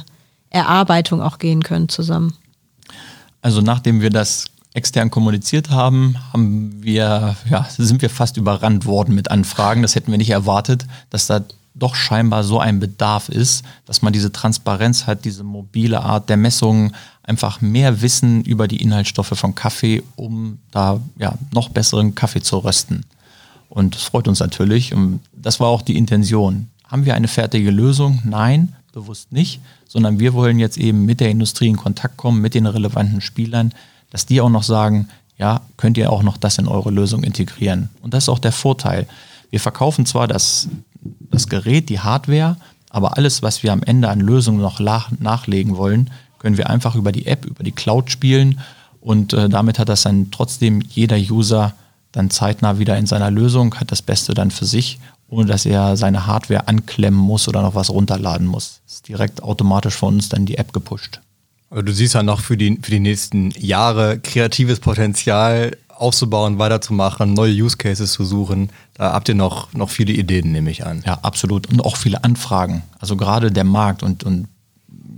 Erarbeitung 0.49 1.21
auch 1.21 1.37
gehen 1.37 1.63
könnt 1.63 1.91
zusammen? 1.91 2.33
Also 3.43 3.61
nachdem 3.61 4.01
wir 4.01 4.09
das 4.09 4.47
extern 4.75 5.11
kommuniziert 5.11 5.71
haben, 5.71 6.17
haben 6.33 6.83
wir, 6.83 7.37
ja, 7.49 7.67
sind 7.77 8.03
wir 8.03 8.11
fast 8.11 8.37
überrannt 8.37 8.85
worden 8.85 9.15
mit 9.15 9.31
Anfragen. 9.31 9.83
Das 9.83 9.95
hätten 9.95 10.11
wir 10.11 10.19
nicht 10.19 10.31
erwartet, 10.31 10.87
dass 11.11 11.27
da 11.27 11.41
doch 11.75 11.95
scheinbar 11.95 12.45
so 12.45 12.61
ein 12.61 12.79
Bedarf 12.79 13.29
ist, 13.29 13.65
dass 13.87 14.03
man 14.03 14.13
diese 14.13 14.31
Transparenz 14.31 15.07
hat, 15.07 15.25
diese 15.25 15.43
mobile 15.43 16.03
Art 16.03 16.29
der 16.29 16.37
Messungen, 16.37 16.95
einfach 17.23 17.61
mehr 17.61 18.03
Wissen 18.03 18.45
über 18.45 18.69
die 18.69 18.83
Inhaltsstoffe 18.83 19.33
von 19.35 19.55
Kaffee, 19.55 20.03
um 20.15 20.59
da 20.71 21.01
ja, 21.19 21.35
noch 21.53 21.71
besseren 21.71 22.15
Kaffee 22.15 22.43
zu 22.43 22.59
rösten. 22.59 23.05
Und 23.69 23.95
das 23.95 24.03
freut 24.03 24.29
uns 24.29 24.41
natürlich. 24.41 24.93
Und 24.93 25.21
das 25.33 25.59
war 25.59 25.69
auch 25.69 25.83
die 25.83 25.97
Intention. 25.97 26.69
Haben 26.85 27.07
wir 27.07 27.15
eine 27.15 27.29
fertige 27.29 27.71
Lösung? 27.71 28.21
Nein, 28.25 28.77
bewusst 28.93 29.33
nicht, 29.33 29.61
sondern 29.89 30.21
wir 30.21 30.35
wollen 30.35 30.59
jetzt 30.59 30.77
eben 30.79 31.05
mit 31.05 31.19
der 31.21 31.31
Industrie 31.31 31.69
in 31.69 31.77
Kontakt 31.77 32.17
kommen, 32.17 32.41
mit 32.41 32.55
den 32.55 32.67
relevanten 32.67 33.21
Spielern, 33.21 33.73
dass 34.15 34.27
die 34.27 34.41
auch 34.41 34.49
noch 34.49 34.63
sagen, 34.63 35.09
ja, 35.39 35.63
könnt 35.77 35.99
ihr 35.99 36.13
auch 36.13 36.23
noch 36.23 36.37
das 36.37 36.59
in 36.59 36.69
eure 36.69 36.93
Lösung 36.93 37.25
integrieren. 37.25 37.89
Und 38.01 38.15
das 38.15 38.25
ist 38.25 38.29
auch 38.29 38.39
der 38.39 38.53
Vorteil. 38.53 39.09
Wir 39.51 39.59
verkaufen 39.59 40.07
zwar 40.07 40.29
das, 40.29 40.69
das 41.33 41.49
Gerät, 41.49 41.89
die 41.89 41.99
Hardware, 41.99 42.57
aber 42.91 43.17
alles, 43.17 43.43
was 43.43 43.65
wir 43.65 43.73
am 43.73 43.83
Ende 43.83 44.09
an 44.09 44.21
Lösungen 44.21 44.61
noch 44.61 44.79
nachlegen 44.79 45.77
wollen, 45.77 46.11
können 46.39 46.59
wir 46.59 46.71
einfach 46.71 46.95
über 46.95 47.11
die 47.11 47.27
App, 47.27 47.45
über 47.45 47.65
die 47.65 47.73
Cloud 47.73 48.09
spielen 48.09 48.61
und 49.01 49.33
äh, 49.33 49.49
damit 49.49 49.81
hat 49.81 49.89
das 49.89 50.03
dann 50.03 50.31
trotzdem 50.31 50.81
jeder 50.81 51.17
User 51.17 51.75
dann 52.13 52.31
zeitnah 52.31 52.79
wieder 52.79 52.97
in 52.97 53.07
seiner 53.07 53.33
Lösung, 53.33 53.75
hat 53.75 53.91
das 53.91 54.01
Beste 54.01 54.33
dann 54.33 54.53
für 54.53 54.65
sich, 54.65 55.01
ohne 55.29 55.47
dass 55.47 55.67
er 55.67 55.97
seine 55.97 56.29
Hardware 56.29 56.69
anklemmen 56.69 57.19
muss 57.19 57.49
oder 57.49 57.63
noch 57.63 57.75
was 57.75 57.91
runterladen 57.91 58.47
muss. 58.47 58.81
Ist 58.87 59.09
direkt 59.09 59.43
automatisch 59.43 59.97
von 59.97 60.15
uns 60.15 60.29
dann 60.29 60.47
die 60.47 60.57
App 60.57 60.73
gepusht. 60.73 61.21
Also 61.71 61.83
du 61.83 61.93
siehst 61.93 62.15
ja 62.15 62.23
noch 62.23 62.41
für 62.41 62.57
die, 62.57 62.79
für 62.83 62.91
die 62.91 63.01
nächsten 63.01 63.51
Jahre 63.53 64.19
kreatives 64.19 64.81
Potenzial 64.81 65.77
aufzubauen, 65.89 66.59
weiterzumachen, 66.59 67.35
neue 67.35 67.53
Use 67.53 67.77
Cases 67.77 68.11
zu 68.11 68.25
suchen. 68.25 68.71
Da 68.95 69.13
habt 69.13 69.29
ihr 69.29 69.35
noch, 69.35 69.73
noch 69.73 69.91
viele 69.91 70.13
Ideen, 70.13 70.53
nehme 70.53 70.71
ich 70.71 70.87
an. 70.87 71.03
Ja, 71.07 71.19
absolut. 71.23 71.69
Und 71.69 71.81
auch 71.85 71.97
viele 71.97 72.25
Anfragen. 72.25 72.83
Also 72.99 73.17
gerade 73.17 73.51
der 73.51 73.65
Markt 73.65 74.03
und, 74.03 74.25
und 74.25 74.49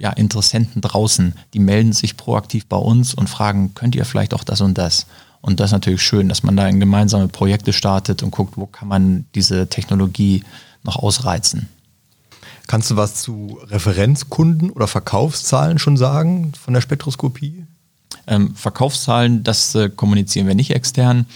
ja, 0.00 0.10
Interessenten 0.12 0.82
draußen, 0.82 1.34
die 1.54 1.58
melden 1.58 1.92
sich 1.92 2.16
proaktiv 2.16 2.66
bei 2.66 2.76
uns 2.76 3.14
und 3.14 3.28
fragen, 3.28 3.74
könnt 3.74 3.94
ihr 3.94 4.04
vielleicht 4.04 4.34
auch 4.34 4.44
das 4.44 4.60
und 4.60 4.76
das? 4.76 5.06
Und 5.40 5.60
das 5.60 5.66
ist 5.66 5.72
natürlich 5.72 6.02
schön, 6.02 6.28
dass 6.28 6.42
man 6.42 6.56
da 6.56 6.68
in 6.68 6.80
gemeinsame 6.80 7.28
Projekte 7.28 7.72
startet 7.72 8.22
und 8.22 8.30
guckt, 8.30 8.56
wo 8.56 8.66
kann 8.66 8.88
man 8.88 9.26
diese 9.34 9.68
Technologie 9.68 10.44
noch 10.82 10.96
ausreizen. 10.96 11.68
Kannst 12.66 12.90
du 12.90 12.96
was 12.96 13.16
zu 13.16 13.58
Referenzkunden 13.64 14.70
oder 14.70 14.88
Verkaufszahlen 14.88 15.78
schon 15.78 15.96
sagen 15.96 16.52
von 16.60 16.74
der 16.74 16.80
Spektroskopie? 16.80 17.64
Ähm, 18.26 18.54
Verkaufszahlen, 18.56 19.44
das 19.44 19.74
äh, 19.74 19.88
kommunizieren 19.88 20.48
wir 20.48 20.56
nicht 20.56 20.72
extern, 20.72 21.26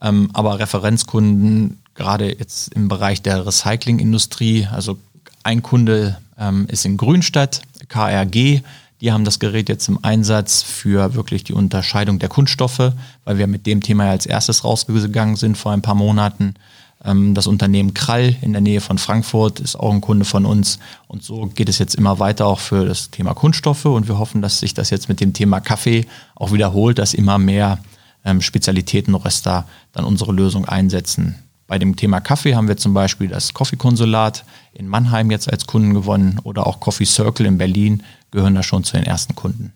ähm, 0.00 0.30
aber 0.32 0.58
Referenzkunden, 0.58 1.82
gerade 1.94 2.38
jetzt 2.38 2.72
im 2.74 2.88
Bereich 2.88 3.20
der 3.20 3.46
Recyclingindustrie, 3.46 4.66
also 4.70 4.98
ein 5.42 5.62
Kunde 5.62 6.18
ähm, 6.38 6.66
ist 6.68 6.86
in 6.86 6.96
Grünstadt, 6.96 7.62
KRG, 7.88 8.62
die 9.00 9.12
haben 9.12 9.24
das 9.24 9.38
Gerät 9.38 9.68
jetzt 9.68 9.88
im 9.88 10.02
Einsatz 10.02 10.62
für 10.62 11.14
wirklich 11.14 11.44
die 11.44 11.52
Unterscheidung 11.52 12.18
der 12.18 12.28
Kunststoffe, 12.28 12.92
weil 13.24 13.38
wir 13.38 13.46
mit 13.46 13.66
dem 13.66 13.82
Thema 13.82 14.06
ja 14.06 14.10
als 14.10 14.26
erstes 14.26 14.64
rausgegangen 14.64 15.36
sind 15.36 15.56
vor 15.56 15.72
ein 15.72 15.82
paar 15.82 15.94
Monaten. 15.94 16.54
Ähm, 17.04 17.34
das 17.34 17.46
Unternehmen 17.46 17.94
Krall 17.94 18.36
in 18.42 18.52
der 18.52 18.60
Nähe 18.60 18.80
von 18.80 18.98
Frankfurt 18.98 19.60
ist 19.60 19.76
auch 19.76 19.92
ein 19.92 20.00
Kunde 20.00 20.24
von 20.24 20.44
uns. 20.44 20.78
Und 21.06 21.22
so 21.22 21.46
geht 21.46 21.68
es 21.68 21.78
jetzt 21.78 21.94
immer 21.94 22.18
weiter 22.18 22.46
auch 22.46 22.60
für 22.60 22.84
das 22.84 23.10
Thema 23.10 23.34
Kunststoffe. 23.34 23.86
Und 23.86 24.08
wir 24.08 24.18
hoffen, 24.18 24.42
dass 24.42 24.60
sich 24.60 24.74
das 24.74 24.90
jetzt 24.90 25.08
mit 25.08 25.20
dem 25.20 25.32
Thema 25.32 25.60
Kaffee 25.60 26.06
auch 26.34 26.52
wiederholt, 26.52 26.98
dass 26.98 27.14
immer 27.14 27.38
mehr 27.38 27.78
ähm, 28.24 28.40
Spezialitätenröster 28.40 29.66
dann 29.92 30.04
unsere 30.04 30.32
Lösung 30.32 30.64
einsetzen. 30.64 31.36
Bei 31.66 31.78
dem 31.78 31.96
Thema 31.96 32.20
Kaffee 32.20 32.54
haben 32.54 32.66
wir 32.66 32.78
zum 32.78 32.94
Beispiel 32.94 33.28
das 33.28 33.52
Coffee-Konsulat 33.52 34.44
in 34.72 34.88
Mannheim 34.88 35.30
jetzt 35.30 35.52
als 35.52 35.66
Kunden 35.66 35.92
gewonnen 35.92 36.40
oder 36.42 36.66
auch 36.66 36.80
Coffee 36.80 37.04
Circle 37.04 37.44
in 37.44 37.58
Berlin 37.58 38.02
gehören 38.30 38.54
da 38.54 38.62
schon 38.62 38.84
zu 38.84 38.96
den 38.96 39.04
ersten 39.04 39.34
Kunden. 39.34 39.74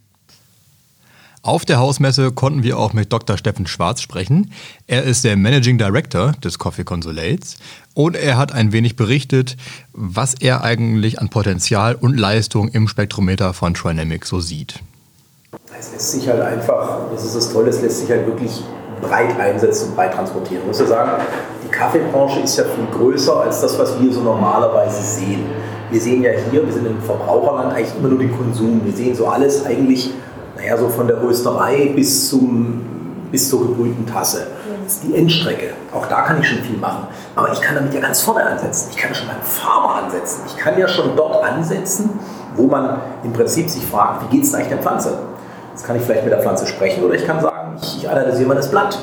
Auf 1.44 1.64
der 1.64 1.80
Hausmesse 1.80 2.30
konnten 2.30 2.62
wir 2.62 2.78
auch 2.78 2.92
mit 2.92 3.12
Dr. 3.12 3.36
Steffen 3.36 3.66
Schwarz 3.66 4.00
sprechen. 4.00 4.52
Er 4.86 5.02
ist 5.02 5.24
der 5.24 5.36
Managing 5.36 5.76
Director 5.76 6.34
des 6.44 6.60
Coffee 6.60 6.84
Consulates 6.84 7.56
und 7.94 8.14
er 8.14 8.38
hat 8.38 8.52
ein 8.52 8.70
wenig 8.70 8.94
berichtet, 8.94 9.56
was 9.92 10.34
er 10.34 10.62
eigentlich 10.62 11.20
an 11.20 11.30
Potenzial 11.30 11.96
und 11.96 12.16
Leistung 12.16 12.68
im 12.68 12.86
Spektrometer 12.86 13.54
von 13.54 13.74
Trinamic 13.74 14.24
so 14.24 14.38
sieht. 14.38 14.78
Es 15.76 15.90
lässt 15.90 16.12
sich 16.12 16.28
halt 16.28 16.42
einfach, 16.42 17.10
das 17.12 17.24
ist 17.24 17.34
das 17.34 17.52
Tolle, 17.52 17.70
es 17.70 17.82
lässt 17.82 17.98
sich 17.98 18.10
halt 18.10 18.24
wirklich 18.24 18.62
breit 19.00 19.36
einsetzen 19.40 19.88
und 19.88 19.96
breit 19.96 20.14
transportieren. 20.14 20.62
Ich 20.62 20.68
muss 20.68 20.78
ja 20.78 20.86
sagen, 20.86 21.24
die 21.66 21.72
Kaffeebranche 21.72 22.38
ist 22.38 22.56
ja 22.56 22.64
viel 22.66 22.86
größer 22.96 23.40
als 23.40 23.60
das, 23.60 23.76
was 23.80 24.00
wir 24.00 24.12
so 24.12 24.20
normalerweise 24.20 25.02
sehen. 25.02 25.40
Wir 25.90 26.00
sehen 26.00 26.22
ja 26.22 26.30
hier, 26.52 26.64
wir 26.64 26.72
sind 26.72 26.86
im 26.86 27.02
Verbraucherland 27.02 27.74
eigentlich 27.74 27.96
immer 27.98 28.08
nur 28.10 28.20
den 28.20 28.32
Konsum. 28.32 28.80
Wir 28.84 28.92
sehen 28.92 29.16
so 29.16 29.26
alles 29.26 29.66
eigentlich, 29.66 30.12
naja, 30.56 30.76
so 30.76 30.88
von 30.88 31.06
der 31.06 31.20
Rösterei 31.22 31.92
bis, 31.94 32.28
zum, 32.28 32.82
bis 33.30 33.48
zur 33.48 33.68
gebrühten 33.68 34.06
Tasse. 34.06 34.46
Das 34.84 34.94
ist 34.94 35.04
die 35.04 35.14
Endstrecke. 35.14 35.70
Auch 35.94 36.06
da 36.06 36.22
kann 36.22 36.40
ich 36.40 36.48
schon 36.48 36.58
viel 36.58 36.76
machen. 36.76 37.06
Aber 37.36 37.52
ich 37.52 37.60
kann 37.60 37.74
damit 37.74 37.94
ja 37.94 38.00
ganz 38.00 38.20
vorne 38.22 38.44
ansetzen. 38.44 38.88
Ich 38.90 38.96
kann 38.96 39.14
schon 39.14 39.28
beim 39.28 39.40
Farmer 39.42 40.04
ansetzen. 40.04 40.42
Ich 40.46 40.56
kann 40.56 40.78
ja 40.78 40.88
schon 40.88 41.16
dort 41.16 41.44
ansetzen, 41.44 42.10
wo 42.56 42.66
man 42.66 43.00
im 43.22 43.32
Prinzip 43.32 43.70
sich 43.70 43.84
fragt, 43.84 44.24
wie 44.24 44.36
geht 44.36 44.44
es 44.44 44.54
eigentlich 44.54 44.68
der 44.68 44.78
Pflanze? 44.78 45.18
Jetzt 45.70 45.86
kann 45.86 45.96
ich 45.96 46.02
vielleicht 46.02 46.24
mit 46.24 46.32
der 46.32 46.40
Pflanze 46.40 46.66
sprechen 46.66 47.02
oder 47.04 47.14
ich 47.14 47.26
kann 47.26 47.40
sagen, 47.40 47.76
ich 47.80 48.08
analysiere 48.08 48.48
mal 48.48 48.54
das 48.54 48.70
Blatt. 48.70 48.98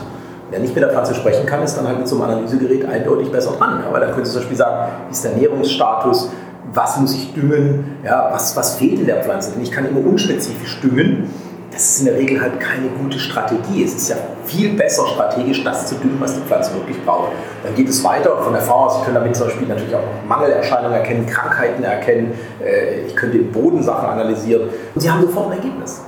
Wer 0.52 0.60
nicht 0.60 0.74
mit 0.74 0.84
der 0.84 0.92
Pflanze 0.92 1.14
sprechen 1.16 1.46
kann, 1.46 1.64
ist 1.64 1.76
dann 1.76 1.88
halt 1.88 2.00
mit 2.00 2.08
so 2.08 2.16
einem 2.16 2.32
Analysegerät 2.32 2.86
eindeutig 2.86 3.32
besser 3.32 3.52
dran. 3.52 3.84
Aber 3.88 4.00
dann 4.00 4.14
könnte 4.14 4.30
zum 4.30 4.42
Beispiel 4.42 4.58
sagen, 4.58 4.92
wie 5.08 5.12
ist 5.12 5.24
der 5.24 5.32
Ernährungsstatus, 5.32 6.30
was 6.74 6.98
muss 6.98 7.14
ich 7.14 7.34
düngen, 7.34 7.98
ja, 8.04 8.30
was, 8.32 8.56
was 8.56 8.76
fehlt 8.76 9.00
in 9.00 9.06
der 9.06 9.24
Pflanze. 9.24 9.52
Denn 9.52 9.62
ich 9.62 9.72
kann 9.72 9.86
immer 9.86 10.06
unspezifisch 10.06 10.80
düngen. 10.82 11.30
Das 11.72 11.92
ist 11.92 12.00
in 12.00 12.06
der 12.08 12.16
Regel 12.16 12.42
halt 12.42 12.60
keine 12.60 12.88
gute 12.88 13.20
Strategie. 13.20 13.84
Es 13.84 13.94
ist 13.94 14.10
ja 14.10 14.16
viel 14.46 14.74
besser 14.74 15.06
strategisch, 15.08 15.64
das 15.64 15.88
zu 15.88 15.96
düngen, 15.96 16.18
was 16.20 16.36
die 16.36 16.42
Pflanze 16.42 16.74
wirklich 16.74 17.04
braucht. 17.06 17.32
Dann 17.64 17.76
geht 17.76 17.88
es 17.88 18.04
weiter 18.04 18.38
von 18.42 18.54
der 18.54 18.62
Farm. 18.62 18.90
Sie 18.90 19.06
können 19.06 19.16
damit 19.16 19.36
zum 19.36 19.48
Beispiel 19.48 19.68
natürlich 19.68 19.96
auch 19.96 20.04
Mangelerscheinungen 20.28 20.98
erkennen, 20.98 21.26
Krankheiten 21.26 21.84
erkennen. 21.84 22.34
Äh, 22.64 23.06
ich 23.06 23.16
könnte 23.16 23.38
im 23.38 23.52
Boden 23.52 23.84
Sachen 23.84 24.10
analysieren. 24.10 24.70
Und 24.94 25.02
Sie 25.02 25.10
haben 25.10 25.22
sofort 25.22 25.52
ein 25.52 25.58
Ergebnis. 25.58 26.02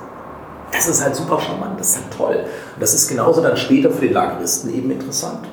Das 0.71 0.88
ist 0.88 1.04
halt 1.04 1.15
super 1.15 1.39
charmant, 1.39 1.80
das 1.80 1.89
ist 1.89 1.95
halt 1.97 2.17
toll. 2.17 2.36
Und 2.74 2.82
das 2.82 2.93
ist 2.93 3.08
genauso 3.08 3.41
dann 3.41 3.58
später 3.58 3.91
für 3.91 4.06
den 4.06 4.13
Lageristen 4.13 4.74
eben 4.74 4.89
interessant. 4.89 5.47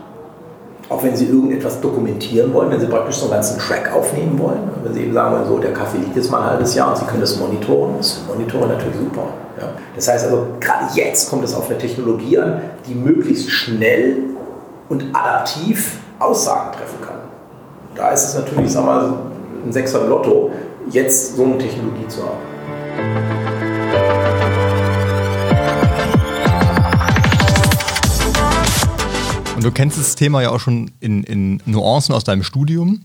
Auch 0.90 1.02
wenn 1.02 1.14
Sie 1.14 1.26
irgendetwas 1.26 1.80
dokumentieren 1.80 2.52
wollen, 2.54 2.70
wenn 2.70 2.80
Sie 2.80 2.86
praktisch 2.86 3.16
so 3.16 3.24
einen 3.24 3.34
ganzen 3.34 3.58
Track 3.58 3.92
aufnehmen 3.94 4.38
wollen, 4.38 4.70
wenn 4.82 4.94
Sie 4.94 5.02
eben 5.02 5.12
sagen 5.12 5.34
wollen, 5.34 5.46
so, 5.46 5.58
der 5.58 5.74
Kaffee 5.74 5.98
liegt 5.98 6.16
jetzt 6.16 6.30
mal 6.30 6.40
ein 6.40 6.50
halbes 6.50 6.74
Jahr 6.74 6.88
und 6.88 6.96
Sie 6.96 7.04
können 7.04 7.20
das 7.20 7.38
monitoren, 7.38 7.94
das 7.98 8.06
ist 8.06 8.26
Monitoren 8.26 8.68
natürlich 8.68 8.96
super. 8.96 9.24
Ja. 9.60 9.68
Das 9.94 10.08
heißt 10.08 10.24
also, 10.24 10.46
gerade 10.60 10.86
jetzt 10.94 11.28
kommt 11.28 11.44
es 11.44 11.54
auf 11.54 11.68
eine 11.68 11.78
Technologie 11.78 12.38
an, 12.38 12.62
die 12.86 12.94
möglichst 12.94 13.50
schnell 13.50 14.16
und 14.88 15.04
adaptiv 15.12 15.98
Aussagen 16.18 16.72
treffen 16.72 17.00
kann. 17.06 17.18
Da 17.94 18.10
ist 18.10 18.24
es 18.28 18.34
natürlich, 18.34 18.72
sag 18.72 18.86
mal, 18.86 19.12
ein 19.64 19.72
Sechser 19.72 20.06
Lotto, 20.06 20.50
jetzt 20.90 21.36
so 21.36 21.44
eine 21.44 21.58
Technologie 21.58 22.06
zu 22.08 22.22
haben. 22.22 23.37
Und 29.58 29.64
du 29.64 29.72
kennst 29.72 29.98
das 29.98 30.14
Thema 30.14 30.40
ja 30.40 30.50
auch 30.50 30.60
schon 30.60 30.92
in, 31.00 31.24
in 31.24 31.60
Nuancen 31.66 32.14
aus 32.14 32.22
deinem 32.22 32.44
Studium. 32.44 33.00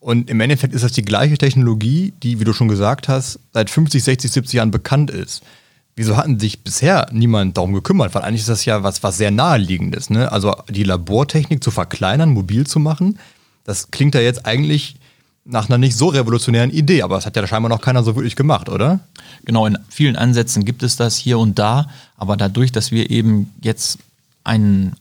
Und 0.00 0.30
im 0.30 0.40
Endeffekt 0.40 0.72
ist 0.72 0.82
das 0.82 0.92
die 0.92 1.02
gleiche 1.02 1.36
Technologie, 1.36 2.14
die, 2.22 2.40
wie 2.40 2.44
du 2.44 2.54
schon 2.54 2.68
gesagt 2.68 3.06
hast, 3.06 3.38
seit 3.52 3.68
50, 3.68 4.02
60, 4.02 4.32
70 4.32 4.54
Jahren 4.54 4.70
bekannt 4.70 5.10
ist. 5.10 5.42
Wieso 5.94 6.16
hatten 6.16 6.40
sich 6.40 6.60
bisher 6.60 7.06
niemand 7.12 7.58
darum 7.58 7.74
gekümmert? 7.74 8.14
Weil 8.14 8.22
eigentlich 8.22 8.40
ist 8.40 8.48
das 8.48 8.64
ja 8.64 8.82
was, 8.82 9.02
was 9.02 9.18
sehr 9.18 9.30
naheliegendes. 9.30 10.08
Ne? 10.08 10.32
Also 10.32 10.56
die 10.70 10.84
Labortechnik 10.84 11.62
zu 11.62 11.70
verkleinern, 11.70 12.30
mobil 12.30 12.66
zu 12.66 12.80
machen, 12.80 13.18
das 13.64 13.90
klingt 13.90 14.14
ja 14.14 14.22
jetzt 14.22 14.46
eigentlich 14.46 14.96
nach 15.44 15.68
einer 15.68 15.76
nicht 15.76 15.98
so 15.98 16.08
revolutionären 16.08 16.70
Idee, 16.70 17.02
aber 17.02 17.16
das 17.16 17.26
hat 17.26 17.36
ja 17.36 17.46
scheinbar 17.46 17.68
noch 17.68 17.82
keiner 17.82 18.02
so 18.02 18.16
wirklich 18.16 18.36
gemacht, 18.36 18.70
oder? 18.70 19.00
Genau, 19.44 19.66
in 19.66 19.76
vielen 19.90 20.16
Ansätzen 20.16 20.64
gibt 20.64 20.82
es 20.82 20.96
das 20.96 21.18
hier 21.18 21.38
und 21.38 21.58
da, 21.58 21.90
aber 22.16 22.38
dadurch, 22.38 22.72
dass 22.72 22.90
wir 22.90 23.10
eben 23.10 23.52
jetzt 23.60 23.98
einen, 24.44 24.96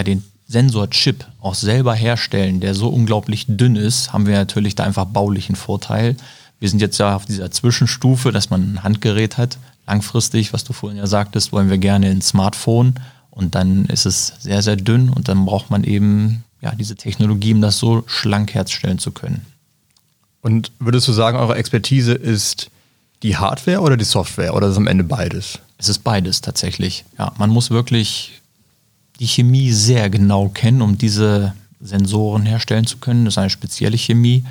ja, 0.00 0.04
den 0.04 0.24
Sensorchip 0.48 1.26
auch 1.40 1.54
selber 1.54 1.94
herstellen, 1.94 2.60
der 2.60 2.74
so 2.74 2.88
unglaublich 2.88 3.46
dünn 3.48 3.76
ist, 3.76 4.12
haben 4.12 4.26
wir 4.26 4.34
natürlich 4.34 4.74
da 4.74 4.84
einfach 4.84 5.04
baulichen 5.04 5.56
Vorteil. 5.56 6.16
Wir 6.58 6.68
sind 6.68 6.80
jetzt 6.80 6.98
ja 6.98 7.14
auf 7.14 7.26
dieser 7.26 7.50
Zwischenstufe, 7.50 8.32
dass 8.32 8.50
man 8.50 8.74
ein 8.74 8.82
Handgerät 8.82 9.38
hat. 9.38 9.58
Langfristig, 9.86 10.52
was 10.52 10.64
du 10.64 10.72
vorhin 10.72 10.98
ja 10.98 11.06
sagtest, 11.06 11.52
wollen 11.52 11.70
wir 11.70 11.78
gerne 11.78 12.08
ein 12.08 12.22
Smartphone 12.22 12.94
und 13.30 13.54
dann 13.54 13.84
ist 13.86 14.06
es 14.06 14.34
sehr, 14.40 14.62
sehr 14.62 14.76
dünn 14.76 15.08
und 15.10 15.28
dann 15.28 15.44
braucht 15.44 15.70
man 15.70 15.84
eben 15.84 16.44
ja, 16.60 16.74
diese 16.74 16.96
Technologie, 16.96 17.54
um 17.54 17.60
das 17.60 17.78
so 17.78 18.02
schlank 18.06 18.54
herstellen 18.54 18.98
zu 18.98 19.12
können. 19.12 19.46
Und 20.42 20.72
würdest 20.78 21.06
du 21.06 21.12
sagen, 21.12 21.38
eure 21.38 21.56
Expertise 21.56 22.12
ist 22.12 22.70
die 23.22 23.36
Hardware 23.36 23.80
oder 23.80 23.96
die 23.96 24.04
Software 24.04 24.54
oder 24.54 24.66
ist 24.66 24.72
es 24.72 24.78
am 24.78 24.86
Ende 24.86 25.04
beides? 25.04 25.58
Es 25.78 25.88
ist 25.88 26.00
beides 26.00 26.40
tatsächlich. 26.40 27.04
Ja, 27.18 27.32
man 27.38 27.50
muss 27.50 27.70
wirklich 27.70 28.39
die 29.20 29.26
Chemie 29.26 29.70
sehr 29.70 30.10
genau 30.10 30.48
kennen, 30.48 30.82
um 30.82 30.98
diese 30.98 31.54
Sensoren 31.80 32.46
herstellen 32.46 32.86
zu 32.86 32.96
können. 32.96 33.26
Das 33.26 33.34
ist 33.34 33.38
eine 33.38 33.50
spezielle 33.50 33.98
Chemie 33.98 34.44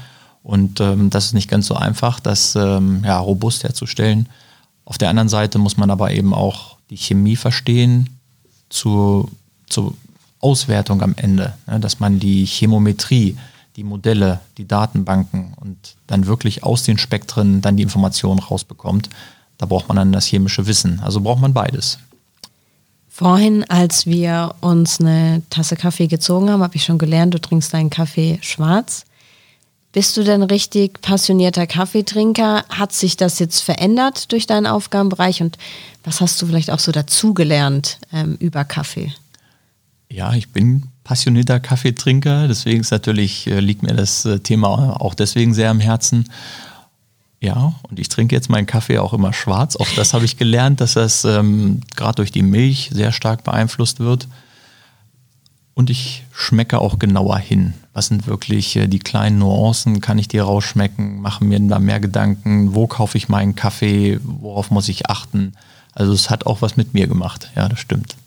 und 0.44 0.80
ähm, 0.80 1.10
das 1.10 1.26
ist 1.26 1.34
nicht 1.34 1.50
ganz 1.50 1.68
so 1.68 1.76
einfach, 1.76 2.20
das 2.20 2.56
ähm, 2.56 3.02
ja, 3.04 3.20
robust 3.20 3.64
herzustellen. 3.64 4.30
Auf 4.86 4.98
der 4.98 5.10
anderen 5.10 5.30
Seite 5.30 5.58
muss 5.58 5.78
man 5.78 5.92
aber 5.92 6.12
eben 6.12 6.34
auch 6.34 6.78
die 6.90 6.98
Chemie 6.98 7.36
verstehen 7.36 8.10
zur, 8.70 9.30
zur 9.68 9.96
Auswertung 10.40 11.02
am 11.02 11.14
Ende, 11.18 11.54
ne, 11.68 11.80
dass 11.80 12.00
man 12.00 12.20
die 12.20 12.46
Chemometrie 12.46 13.36
die 13.76 13.84
Modelle, 13.84 14.42
die 14.58 14.68
Datenbanken 14.68 15.54
und 15.56 15.96
dann 16.08 16.26
wirklich 16.26 16.64
aus 16.64 16.84
den 16.84 16.98
Spektren 16.98 17.62
dann 17.62 17.78
die 17.78 17.84
Informationen 17.84 18.40
rausbekommt. 18.40 19.10
Da 19.58 19.66
braucht 19.66 19.88
man 19.88 19.96
dann 19.96 20.12
das 20.12 20.26
chemische 20.26 20.68
Wissen. 20.68 21.00
Also 21.00 21.22
braucht 21.22 21.40
man 21.40 21.54
beides. 21.54 22.00
Vorhin, 23.20 23.66
als 23.66 24.06
wir 24.06 24.56
uns 24.62 25.02
eine 25.02 25.42
Tasse 25.50 25.76
Kaffee 25.76 26.08
gezogen 26.08 26.50
haben, 26.50 26.64
habe 26.64 26.78
ich 26.78 26.86
schon 26.86 26.98
gelernt, 26.98 27.34
du 27.34 27.42
trinkst 27.42 27.74
deinen 27.74 27.90
Kaffee 27.90 28.40
schwarz. 28.42 29.04
Bist 29.92 30.16
du 30.16 30.24
denn 30.24 30.42
richtig 30.42 31.02
passionierter 31.02 31.68
Kaffeetrinker? 31.68 32.64
Hat 32.70 32.94
sich 32.94 33.18
das 33.18 33.38
jetzt 33.40 33.60
verändert 33.60 34.32
durch 34.32 34.48
deinen 34.48 34.68
Aufgabenbereich 34.68 35.42
und 35.42 35.58
was 36.06 36.22
hast 36.22 36.42
du 36.42 36.46
vielleicht 36.46 36.72
auch 36.72 36.80
so 36.80 36.94
dazugelernt 36.94 37.98
ähm, 38.14 38.38
über 38.40 38.64
Kaffee? 38.64 39.12
Ja, 40.10 40.32
ich 40.34 40.54
bin 40.54 40.84
passionierter 41.04 41.60
Kaffeetrinker, 41.60 42.48
deswegen 42.48 42.80
ist 42.80 42.92
natürlich, 42.92 43.48
äh, 43.48 43.60
liegt 43.60 43.84
mir 43.84 43.96
das 43.96 44.24
äh, 44.24 44.40
Thema 44.40 44.96
auch 45.02 45.14
deswegen 45.14 45.54
sehr 45.54 45.72
am 45.72 45.82
Herzen. 45.82 46.30
Ja, 47.42 47.74
und 47.84 48.00
ich 48.00 48.10
trinke 48.10 48.36
jetzt 48.36 48.50
meinen 48.50 48.66
Kaffee 48.66 49.00
auch 49.00 49.14
immer 49.14 49.32
schwarz. 49.32 49.78
Auch 49.78 49.88
das 49.96 50.14
habe 50.14 50.26
ich 50.26 50.38
gelernt, 50.38 50.82
dass 50.82 50.94
das 50.94 51.24
ähm, 51.24 51.82
gerade 51.96 52.16
durch 52.16 52.32
die 52.32 52.42
Milch 52.42 52.90
sehr 52.94 53.12
stark 53.14 53.44
beeinflusst 53.44 54.00
wird. 54.00 54.28
Und 55.74 55.90
ich 55.90 56.26
schmecke 56.34 56.80
auch 56.80 57.00
genauer 57.00 57.38
hin. 57.38 57.74
Was 57.94 58.08
sind 58.08 58.28
wirklich 58.28 58.76
äh, 58.76 58.88
die 58.88 59.00
kleinen 59.00 59.40
Nuancen? 59.40 60.02
Kann 60.02 60.20
ich 60.20 60.28
die 60.28 60.40
rausschmecken? 60.40 61.22
Mache 61.22 61.46
mir 61.46 61.58
da 61.62 61.80
mehr 61.80 62.02
Gedanken? 62.02 62.76
Wo 62.76 62.88
kaufe 62.88 63.18
ich 63.18 63.30
meinen 63.30 63.56
Kaffee? 63.56 64.20
Worauf 64.22 64.72
muss 64.72 64.90
ich 64.90 65.10
achten? 65.10 65.54
Also 65.94 66.12
es 66.12 66.30
hat 66.30 66.46
auch 66.46 66.62
was 66.62 66.76
mit 66.76 66.94
mir 66.94 67.08
gemacht. 67.08 67.50
Ja, 67.56 67.70
das 67.70 67.80
stimmt. 67.80 68.18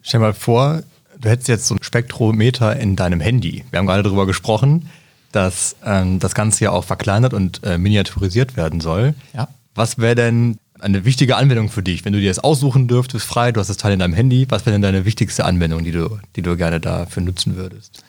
Stell 0.00 0.20
dir 0.20 0.26
mal 0.26 0.34
vor, 0.34 0.82
du 1.20 1.28
hättest 1.28 1.48
jetzt 1.48 1.66
so 1.66 1.74
ein 1.74 1.82
Spektrometer 1.82 2.76
in 2.76 2.96
deinem 2.96 3.20
Handy. 3.20 3.64
Wir 3.70 3.78
haben 3.78 3.86
gerade 3.86 4.02
darüber 4.02 4.24
gesprochen, 4.24 4.88
dass 5.36 5.76
ähm, 5.84 6.18
das 6.18 6.34
Ganze 6.34 6.64
ja 6.64 6.70
auch 6.70 6.84
verkleinert 6.84 7.34
und 7.34 7.62
äh, 7.62 7.76
miniaturisiert 7.76 8.56
werden 8.56 8.80
soll. 8.80 9.14
Ja. 9.34 9.48
Was 9.74 9.98
wäre 9.98 10.14
denn 10.14 10.58
eine 10.80 11.04
wichtige 11.04 11.36
Anwendung 11.36 11.68
für 11.68 11.82
dich, 11.82 12.04
wenn 12.04 12.14
du 12.14 12.20
dir 12.20 12.30
das 12.30 12.38
aussuchen 12.38 12.88
dürftest, 12.88 13.26
frei, 13.26 13.52
du 13.52 13.60
hast 13.60 13.68
das 13.68 13.76
Teil 13.76 13.92
in 13.92 13.98
deinem 13.98 14.14
Handy, 14.14 14.46
was 14.48 14.64
wäre 14.64 14.72
denn 14.72 14.82
deine 14.82 15.04
wichtigste 15.04 15.44
Anwendung, 15.44 15.84
die 15.84 15.92
du, 15.92 16.18
die 16.36 16.42
du 16.42 16.56
gerne 16.56 16.80
dafür 16.80 17.22
nutzen 17.22 17.56
würdest? 17.56 18.02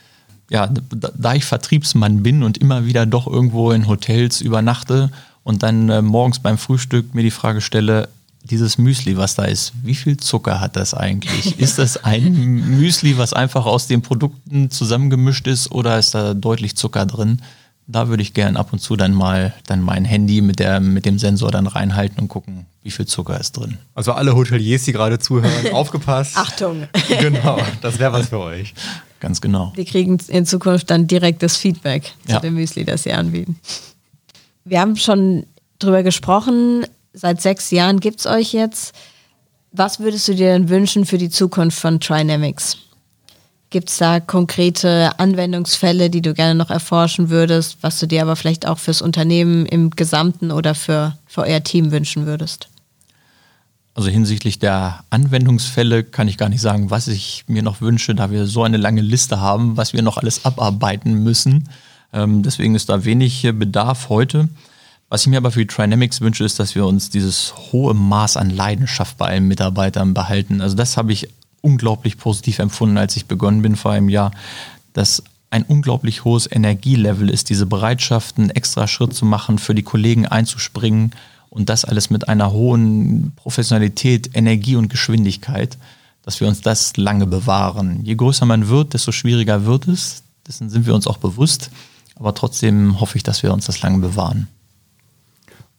Ja, 0.50 0.68
da, 0.68 1.34
ich 1.34 1.44
Vertriebsmann 1.44 2.24
bin 2.24 2.44
und 2.44 2.58
immer 2.58 2.86
wieder 2.86 3.06
doch 3.06 3.28
irgendwo 3.28 3.72
in 3.72 3.88
Hotels 3.88 4.40
übernachte 4.40 5.12
und 5.44 5.64
dann 5.64 5.90
äh, 5.90 6.02
morgens 6.02 6.40
beim 6.40 6.58
Frühstück 6.58 7.14
mir 7.14 7.24
die 7.24 7.32
Frage 7.32 7.60
stelle, 7.60 8.08
dieses 8.48 8.78
Müsli, 8.78 9.18
was 9.18 9.36
da 9.36 9.46
ist, 9.46 9.74
wie 9.84 9.96
viel 9.96 10.18
Zucker 10.18 10.60
hat 10.62 10.76
das 10.76 10.94
eigentlich? 10.94 11.60
Ist 11.60 11.78
das 11.78 12.04
ein 12.04 12.34
Müsli, 12.80 13.18
was 13.18 13.34
einfach 13.34 13.66
aus 13.66 13.88
den 13.88 14.02
Produkten 14.02 14.70
zusammengemischt 14.72 15.48
ist 15.48 15.72
oder 15.72 15.98
ist 16.00 16.16
da 16.16 16.34
deutlich 16.34 16.76
Zucker 16.76 17.06
drin? 17.06 17.42
Da 17.90 18.10
würde 18.10 18.22
ich 18.22 18.34
gern 18.34 18.58
ab 18.58 18.74
und 18.74 18.80
zu 18.80 18.98
dann 18.98 19.14
mal 19.14 19.54
dann 19.66 19.82
mein 19.82 20.04
Handy 20.04 20.42
mit, 20.42 20.60
der, 20.60 20.82
mit 20.82 21.06
dem 21.06 21.18
Sensor 21.20 21.52
dann 21.52 21.68
reinhalten 21.68 22.20
und 22.20 22.28
gucken, 22.28 22.66
wie 22.84 22.92
viel 22.92 23.06
Zucker 23.06 23.40
ist 23.40 23.54
drin. 23.54 23.78
Also 23.96 24.12
alle 24.12 24.36
Hoteliers, 24.36 24.84
die 24.84 24.92
gerade 24.92 25.20
zuhören, 25.20 25.52
aufgepasst. 25.74 26.36
Achtung. 26.36 26.88
Genau, 27.20 27.60
das 27.82 27.98
wäre 28.00 28.12
was 28.12 28.28
für 28.30 28.40
euch. 28.40 28.74
Ganz 29.22 29.40
genau. 29.40 29.72
Wir 29.76 29.86
kriegen 29.86 30.18
in 30.28 30.46
Zukunft 30.46 30.90
dann 30.90 31.08
direktes 31.08 31.56
Feedback 31.56 32.14
Ja. 32.28 32.36
zu 32.36 32.42
dem 32.42 32.56
Müsli, 32.56 32.84
das 32.84 33.04
sie 33.04 33.14
anbieten. 33.14 33.58
Wir 34.66 34.82
haben 34.82 34.98
schon 34.98 35.46
drüber 35.80 36.04
gesprochen, 36.04 36.86
seit 37.18 37.42
sechs 37.42 37.72
Jahren 37.72 38.00
gibt 38.00 38.20
es 38.20 38.26
euch 38.26 38.54
jetzt. 38.54 38.96
Was 39.72 40.00
würdest 40.00 40.28
du 40.28 40.36
dir 40.36 40.54
denn 40.54 40.70
wünschen 40.70 41.06
für 41.06 41.18
die 41.18 41.30
Zukunft 41.30 41.80
von 41.80 42.00
Trinamics? 42.00 42.78
Gibt 43.70 43.90
es 43.90 43.98
da 43.98 44.22
konkrete 44.22 45.20
Anwendungsfälle, 45.20 46.10
die 46.10 46.22
du 46.22 46.34
gerne 46.34 46.56
noch 46.56 46.70
erforschen 46.70 47.30
würdest, 47.30 47.78
was 47.82 48.00
du 48.00 48.08
dir 48.08 48.22
aber 48.22 48.38
vielleicht 48.38 48.66
auch 48.66 48.78
fürs 48.78 49.02
Unternehmen 49.02 49.66
im 49.66 49.90
Gesamten 49.90 50.52
oder 50.52 50.74
für, 50.74 51.18
für 51.26 51.42
euer 51.42 51.62
Team 51.62 51.92
wünschen 51.92 52.26
würdest? 52.26 52.70
Also 53.94 54.10
hinsichtlich 54.10 54.60
der 54.60 55.04
Anwendungsfälle 55.10 56.04
kann 56.04 56.28
ich 56.28 56.38
gar 56.38 56.50
nicht 56.50 56.62
sagen, 56.62 56.92
was 56.92 57.08
ich 57.08 57.44
mir 57.48 57.64
noch 57.64 57.82
wünsche, 57.82 58.16
da 58.16 58.32
wir 58.32 58.46
so 58.46 58.64
eine 58.64 58.78
lange 58.78 59.02
Liste 59.02 59.42
haben, 59.42 59.76
was 59.76 59.92
wir 59.92 60.04
noch 60.04 60.18
alles 60.18 60.46
abarbeiten 60.46 61.24
müssen. 61.24 61.68
Ähm, 62.14 62.44
deswegen 62.44 62.76
ist 62.76 62.90
da 62.90 63.04
wenig 63.04 63.44
äh, 63.44 63.52
Bedarf 63.52 64.08
heute. 64.08 64.48
Was 65.10 65.22
ich 65.22 65.28
mir 65.28 65.38
aber 65.38 65.52
für 65.52 65.60
die 65.60 65.68
Trinamics 65.68 66.20
wünsche, 66.20 66.44
ist, 66.44 66.60
dass 66.60 66.76
wir 66.76 66.86
uns 66.86 67.10
dieses 67.10 67.54
hohe 67.72 67.94
Maß 67.94 68.36
an 68.36 68.50
Leidenschaft 68.50 69.18
bei 69.18 69.28
allen 69.28 69.48
Mitarbeitern 69.48 70.14
behalten. 70.14 70.60
Also 70.60 70.76
das 70.76 70.98
habe 70.98 71.14
ich 71.14 71.30
unglaublich 71.62 72.18
positiv 72.18 72.60
empfunden, 72.60 72.98
als 72.98 73.16
ich 73.16 73.26
begonnen 73.26 73.62
bin 73.62 73.78
vor 73.78 73.92
einem 73.92 74.10
Jahr, 74.10 74.32
dass 74.92 75.24
ein 75.50 75.64
unglaublich 75.64 76.26
hohes 76.26 76.52
Energielevel 76.52 77.30
ist, 77.30 77.50
diese 77.50 77.66
Bereitschaft, 77.66 78.38
einen 78.38 78.50
extra 78.50 78.86
Schritt 78.88 79.14
zu 79.14 79.26
machen, 79.26 79.60
für 79.60 79.74
die 79.74 79.84
Kollegen 79.84 80.26
einzuspringen 80.26 81.12
und 81.50 81.70
das 81.70 81.86
alles 81.86 82.10
mit 82.10 82.28
einer 82.28 82.52
hohen 82.52 83.32
Professionalität, 83.38 84.32
Energie 84.34 84.76
und 84.76 84.90
Geschwindigkeit, 84.90 85.78
dass 86.22 86.42
wir 86.42 86.50
uns 86.50 86.60
das 86.60 86.98
lange 86.98 87.28
bewahren. 87.28 88.04
Je 88.04 88.16
größer 88.16 88.46
man 88.46 88.68
wird, 88.68 88.94
desto 88.94 89.14
schwieriger 89.14 89.66
wird 89.66 89.88
es. 89.88 90.24
Dessen 90.46 90.70
sind 90.70 90.86
wir 90.86 90.94
uns 90.94 91.08
auch 91.08 91.18
bewusst. 91.18 91.72
Aber 92.16 92.36
trotzdem 92.36 93.00
hoffe 93.00 93.18
ich, 93.18 93.24
dass 93.24 93.44
wir 93.44 93.54
uns 93.54 93.68
das 93.68 93.82
lange 93.82 94.00
bewahren. 94.00 94.48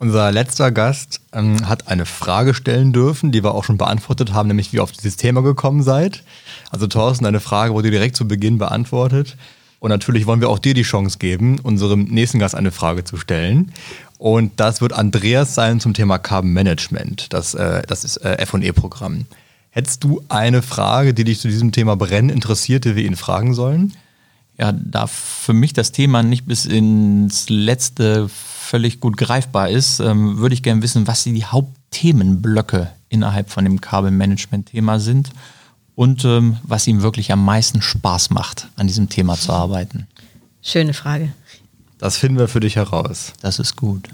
Unser 0.00 0.30
letzter 0.30 0.70
Gast 0.70 1.20
ähm, 1.32 1.68
hat 1.68 1.88
eine 1.88 2.06
Frage 2.06 2.54
stellen 2.54 2.92
dürfen, 2.92 3.32
die 3.32 3.42
wir 3.42 3.54
auch 3.54 3.64
schon 3.64 3.78
beantwortet 3.78 4.32
haben, 4.32 4.46
nämlich 4.46 4.72
wie 4.72 4.76
ihr 4.76 4.82
auf 4.82 4.92
dieses 4.92 5.16
Thema 5.16 5.42
gekommen 5.42 5.82
seid. 5.82 6.22
Also 6.70 6.87
Thorsten, 6.87 7.26
eine 7.26 7.40
Frage 7.40 7.74
wurde 7.74 7.90
direkt 7.90 8.16
zu 8.16 8.28
Beginn 8.28 8.58
beantwortet. 8.58 9.37
Und 9.80 9.90
natürlich 9.90 10.26
wollen 10.26 10.40
wir 10.40 10.50
auch 10.50 10.61
dir 10.61 10.74
die 10.74 10.82
Chance 10.82 11.18
geben, 11.18 11.58
unserem 11.61 12.04
nächsten 12.04 12.38
Gast 12.38 12.54
eine 12.54 12.70
Frage 12.70 13.04
zu 13.04 13.16
stellen. 13.16 13.72
Und 14.18 14.58
das 14.61 14.80
wird 14.80 14.92
Andreas 14.92 15.54
sein 15.54 15.80
zum 15.80 15.94
Thema 15.94 16.18
Carbon 16.18 16.52
Management. 16.52 17.32
Das, 17.32 17.54
äh, 17.54 17.82
das 17.87 18.04
ist 18.04 18.18
äh, 18.18 18.38
F&E-Programm. 18.38 19.26
Hättest 19.70 20.02
du 20.04 20.22
eine 20.28 20.62
Frage, 20.62 21.12
die 21.12 21.24
dich 21.24 21.40
zu 21.40 21.48
diesem 21.48 21.72
Thema 21.72 21.96
brennend 21.96 22.32
interessiert, 22.32 22.84
die 22.84 22.96
wir 22.96 23.04
ihn 23.04 23.16
fragen 23.16 23.54
sollen? 23.54 23.94
Ja, 24.58 24.72
da 24.72 25.06
für 25.06 25.52
mich 25.52 25.72
das 25.72 25.92
Thema 25.92 26.22
nicht 26.24 26.46
bis 26.46 26.66
ins 26.66 27.48
letzte 27.48 28.28
völlig 28.68 29.00
gut 29.00 29.16
greifbar 29.16 29.70
ist, 29.70 29.98
ähm, 30.00 30.38
würde 30.38 30.54
ich 30.54 30.62
gerne 30.62 30.83
wissen, 30.83 31.07
was 31.07 31.24
die 31.24 31.44
Hauptthemenblöcke 31.44 32.90
innerhalb 33.09 33.50
von 33.50 33.64
dem 33.64 33.81
Kabelmanagement-Thema 33.81 35.00
sind 35.00 35.31
und 35.94 36.24
ähm, 36.24 36.59
was 36.62 36.87
ihm 36.87 37.02
wirklich 37.02 37.33
am 37.33 37.44
meisten 37.44 37.81
Spaß 37.81 38.31
macht, 38.31 38.68
an 38.76 38.87
diesem 38.87 39.09
Thema 39.09 39.37
zu 39.37 39.52
arbeiten. 39.52 40.07
Schöne 40.62 40.92
Frage. 40.92 41.33
Das 41.98 42.18
finden 42.18 42.38
wir 42.38 42.46
für 42.46 42.61
dich 42.61 42.76
heraus. 42.76 43.33
Das 43.40 43.59
ist 43.59 43.74
gut. 43.76 44.09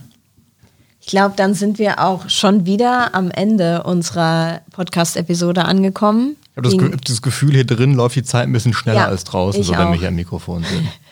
Ich 1.01 1.09
glaube, 1.09 1.35
dann 1.37 1.53
sind 1.53 1.79
wir 1.79 2.03
auch 2.03 2.31
schon 2.31 2.64
wieder 2.64 3.14
am 3.14 3.31
Ende 3.31 3.83
unserer 3.83 4.62
Podcast-Episode 4.71 5.64
angekommen. 5.64 6.37
Ich 6.53 6.79
habe 6.79 6.90
das, 6.90 7.01
das 7.05 7.21
Gefühl, 7.21 7.53
hier 7.53 7.67
drin 7.67 7.95
läuft 7.95 8.17
die 8.17 8.23
Zeit 8.23 8.45
ein 8.45 8.53
bisschen 8.53 8.73
schneller 8.73 9.01
Ja, 9.01 9.07
als 9.09 9.25
draußen, 9.25 9.62
so 9.64 9.73
wenn 9.73 9.81
auch. 9.81 9.93
wir 9.93 9.99
hier 9.99 10.09
am 10.09 10.14
Mikrofon 10.14 10.62
sind. 10.64 10.88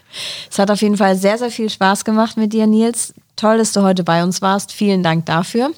Es 0.50 0.58
hat 0.58 0.70
auf 0.70 0.82
jeden 0.82 0.96
Fall 0.96 1.16
sehr, 1.16 1.38
sehr 1.38 1.50
viel 1.50 1.70
Spaß 1.70 2.04
gemacht 2.04 2.36
mit 2.36 2.52
dir, 2.52 2.66
Nils. 2.66 3.14
Toll, 3.36 3.58
dass 3.58 3.72
du 3.72 3.82
heute 3.82 4.04
bei 4.04 4.22
uns 4.22 4.42
warst. 4.42 4.72
Vielen 4.72 5.02
Dank 5.02 5.26
dafür. 5.26 5.70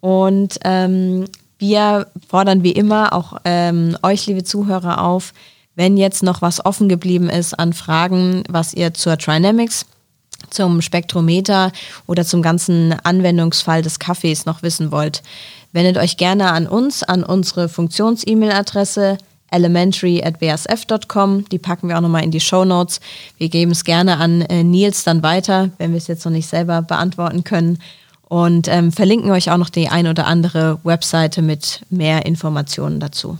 Und 0.00 0.58
ähm, 0.64 1.26
wir 1.58 2.08
fordern 2.28 2.64
wie 2.64 2.72
immer 2.72 3.12
auch 3.12 3.36
ähm, 3.44 3.96
euch, 4.02 4.26
liebe 4.26 4.42
Zuhörer, 4.42 5.02
auf, 5.02 5.32
wenn 5.76 5.96
jetzt 5.96 6.22
noch 6.22 6.42
was 6.42 6.64
offen 6.64 6.88
geblieben 6.88 7.30
ist 7.30 7.58
an 7.58 7.72
Fragen, 7.72 8.42
was 8.48 8.74
ihr 8.74 8.94
zur 8.94 9.16
Trinamics 9.16 9.86
zum 10.50 10.82
Spektrometer 10.82 11.72
oder 12.06 12.24
zum 12.24 12.42
ganzen 12.42 12.94
Anwendungsfall 13.04 13.82
des 13.82 13.98
Kaffees 13.98 14.44
noch 14.44 14.62
wissen 14.62 14.90
wollt, 14.90 15.22
wendet 15.72 15.98
euch 15.98 16.16
gerne 16.16 16.50
an 16.50 16.66
uns, 16.66 17.02
an 17.02 17.24
unsere 17.24 17.68
Funktions-E-Mail-Adresse 17.68 19.18
elementary 19.52 20.22
at 20.22 20.38
bsf.com. 20.38 21.48
Die 21.50 21.58
packen 21.58 21.88
wir 21.88 21.96
auch 21.96 22.02
nochmal 22.02 22.24
in 22.24 22.30
die 22.30 22.40
Show 22.40 22.64
Notes. 22.64 23.00
Wir 23.38 23.48
geben 23.48 23.72
es 23.72 23.84
gerne 23.84 24.16
an 24.18 24.42
äh, 24.42 24.64
Nils 24.64 25.04
dann 25.04 25.22
weiter, 25.22 25.70
wenn 25.78 25.92
wir 25.92 25.98
es 25.98 26.06
jetzt 26.06 26.24
noch 26.24 26.32
nicht 26.32 26.48
selber 26.48 26.82
beantworten 26.82 27.44
können. 27.44 27.78
Und 28.24 28.66
ähm, 28.68 28.92
verlinken 28.92 29.30
euch 29.30 29.50
auch 29.50 29.58
noch 29.58 29.68
die 29.68 29.88
ein 29.88 30.06
oder 30.06 30.26
andere 30.26 30.78
Webseite 30.84 31.42
mit 31.42 31.82
mehr 31.90 32.24
Informationen 32.24 32.98
dazu. 32.98 33.38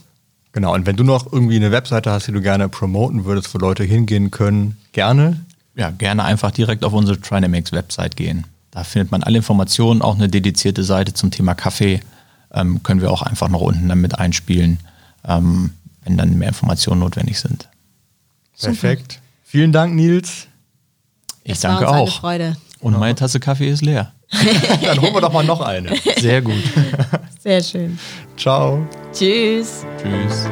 Genau, 0.52 0.74
und 0.74 0.84
wenn 0.84 0.96
du 0.96 1.02
noch 1.02 1.32
irgendwie 1.32 1.56
eine 1.56 1.72
Webseite 1.72 2.10
hast, 2.10 2.28
die 2.28 2.32
du 2.32 2.42
gerne 2.42 2.68
promoten 2.68 3.24
würdest, 3.24 3.54
wo 3.54 3.58
Leute 3.58 3.84
hingehen 3.84 4.30
können, 4.30 4.76
gerne. 4.92 5.40
Ja, 5.74 5.90
gerne 5.90 6.24
einfach 6.24 6.50
direkt 6.50 6.84
auf 6.84 6.92
unsere 6.92 7.18
Trinamics 7.18 7.72
Website 7.72 8.16
gehen. 8.16 8.44
Da 8.70 8.84
findet 8.84 9.10
man 9.10 9.22
alle 9.22 9.38
Informationen, 9.38 10.02
auch 10.02 10.14
eine 10.14 10.28
dedizierte 10.28 10.84
Seite 10.84 11.14
zum 11.14 11.30
Thema 11.30 11.54
Kaffee. 11.54 12.00
Ähm, 12.52 12.82
können 12.82 13.00
wir 13.00 13.10
auch 13.10 13.22
einfach 13.22 13.48
noch 13.48 13.62
unten 13.62 13.88
damit 13.88 14.18
einspielen, 14.18 14.78
ähm, 15.26 15.70
wenn 16.04 16.16
dann 16.16 16.36
mehr 16.38 16.48
Informationen 16.48 17.00
notwendig 17.00 17.38
sind. 17.38 17.68
Perfekt. 18.60 19.20
Vielen 19.44 19.72
Dank, 19.72 19.94
Nils. 19.94 20.46
Ich 21.44 21.52
Es 21.52 21.60
danke 21.60 21.84
war 21.84 21.92
uns 21.92 21.98
auch. 22.00 22.02
Eine 22.02 22.20
Freude. 22.20 22.56
Und 22.80 22.98
meine 22.98 23.14
Tasse 23.14 23.40
Kaffee 23.40 23.68
ist 23.68 23.82
leer. 23.82 24.12
Dann 24.82 25.00
holen 25.00 25.14
wir 25.14 25.20
doch 25.20 25.32
mal 25.32 25.44
noch 25.44 25.60
eine. 25.60 25.94
Sehr 26.18 26.40
gut. 26.42 26.62
Sehr 27.40 27.62
schön. 27.62 27.98
Ciao. 28.36 28.86
Tschüss. 29.12 29.84
Tschüss. 30.00 30.46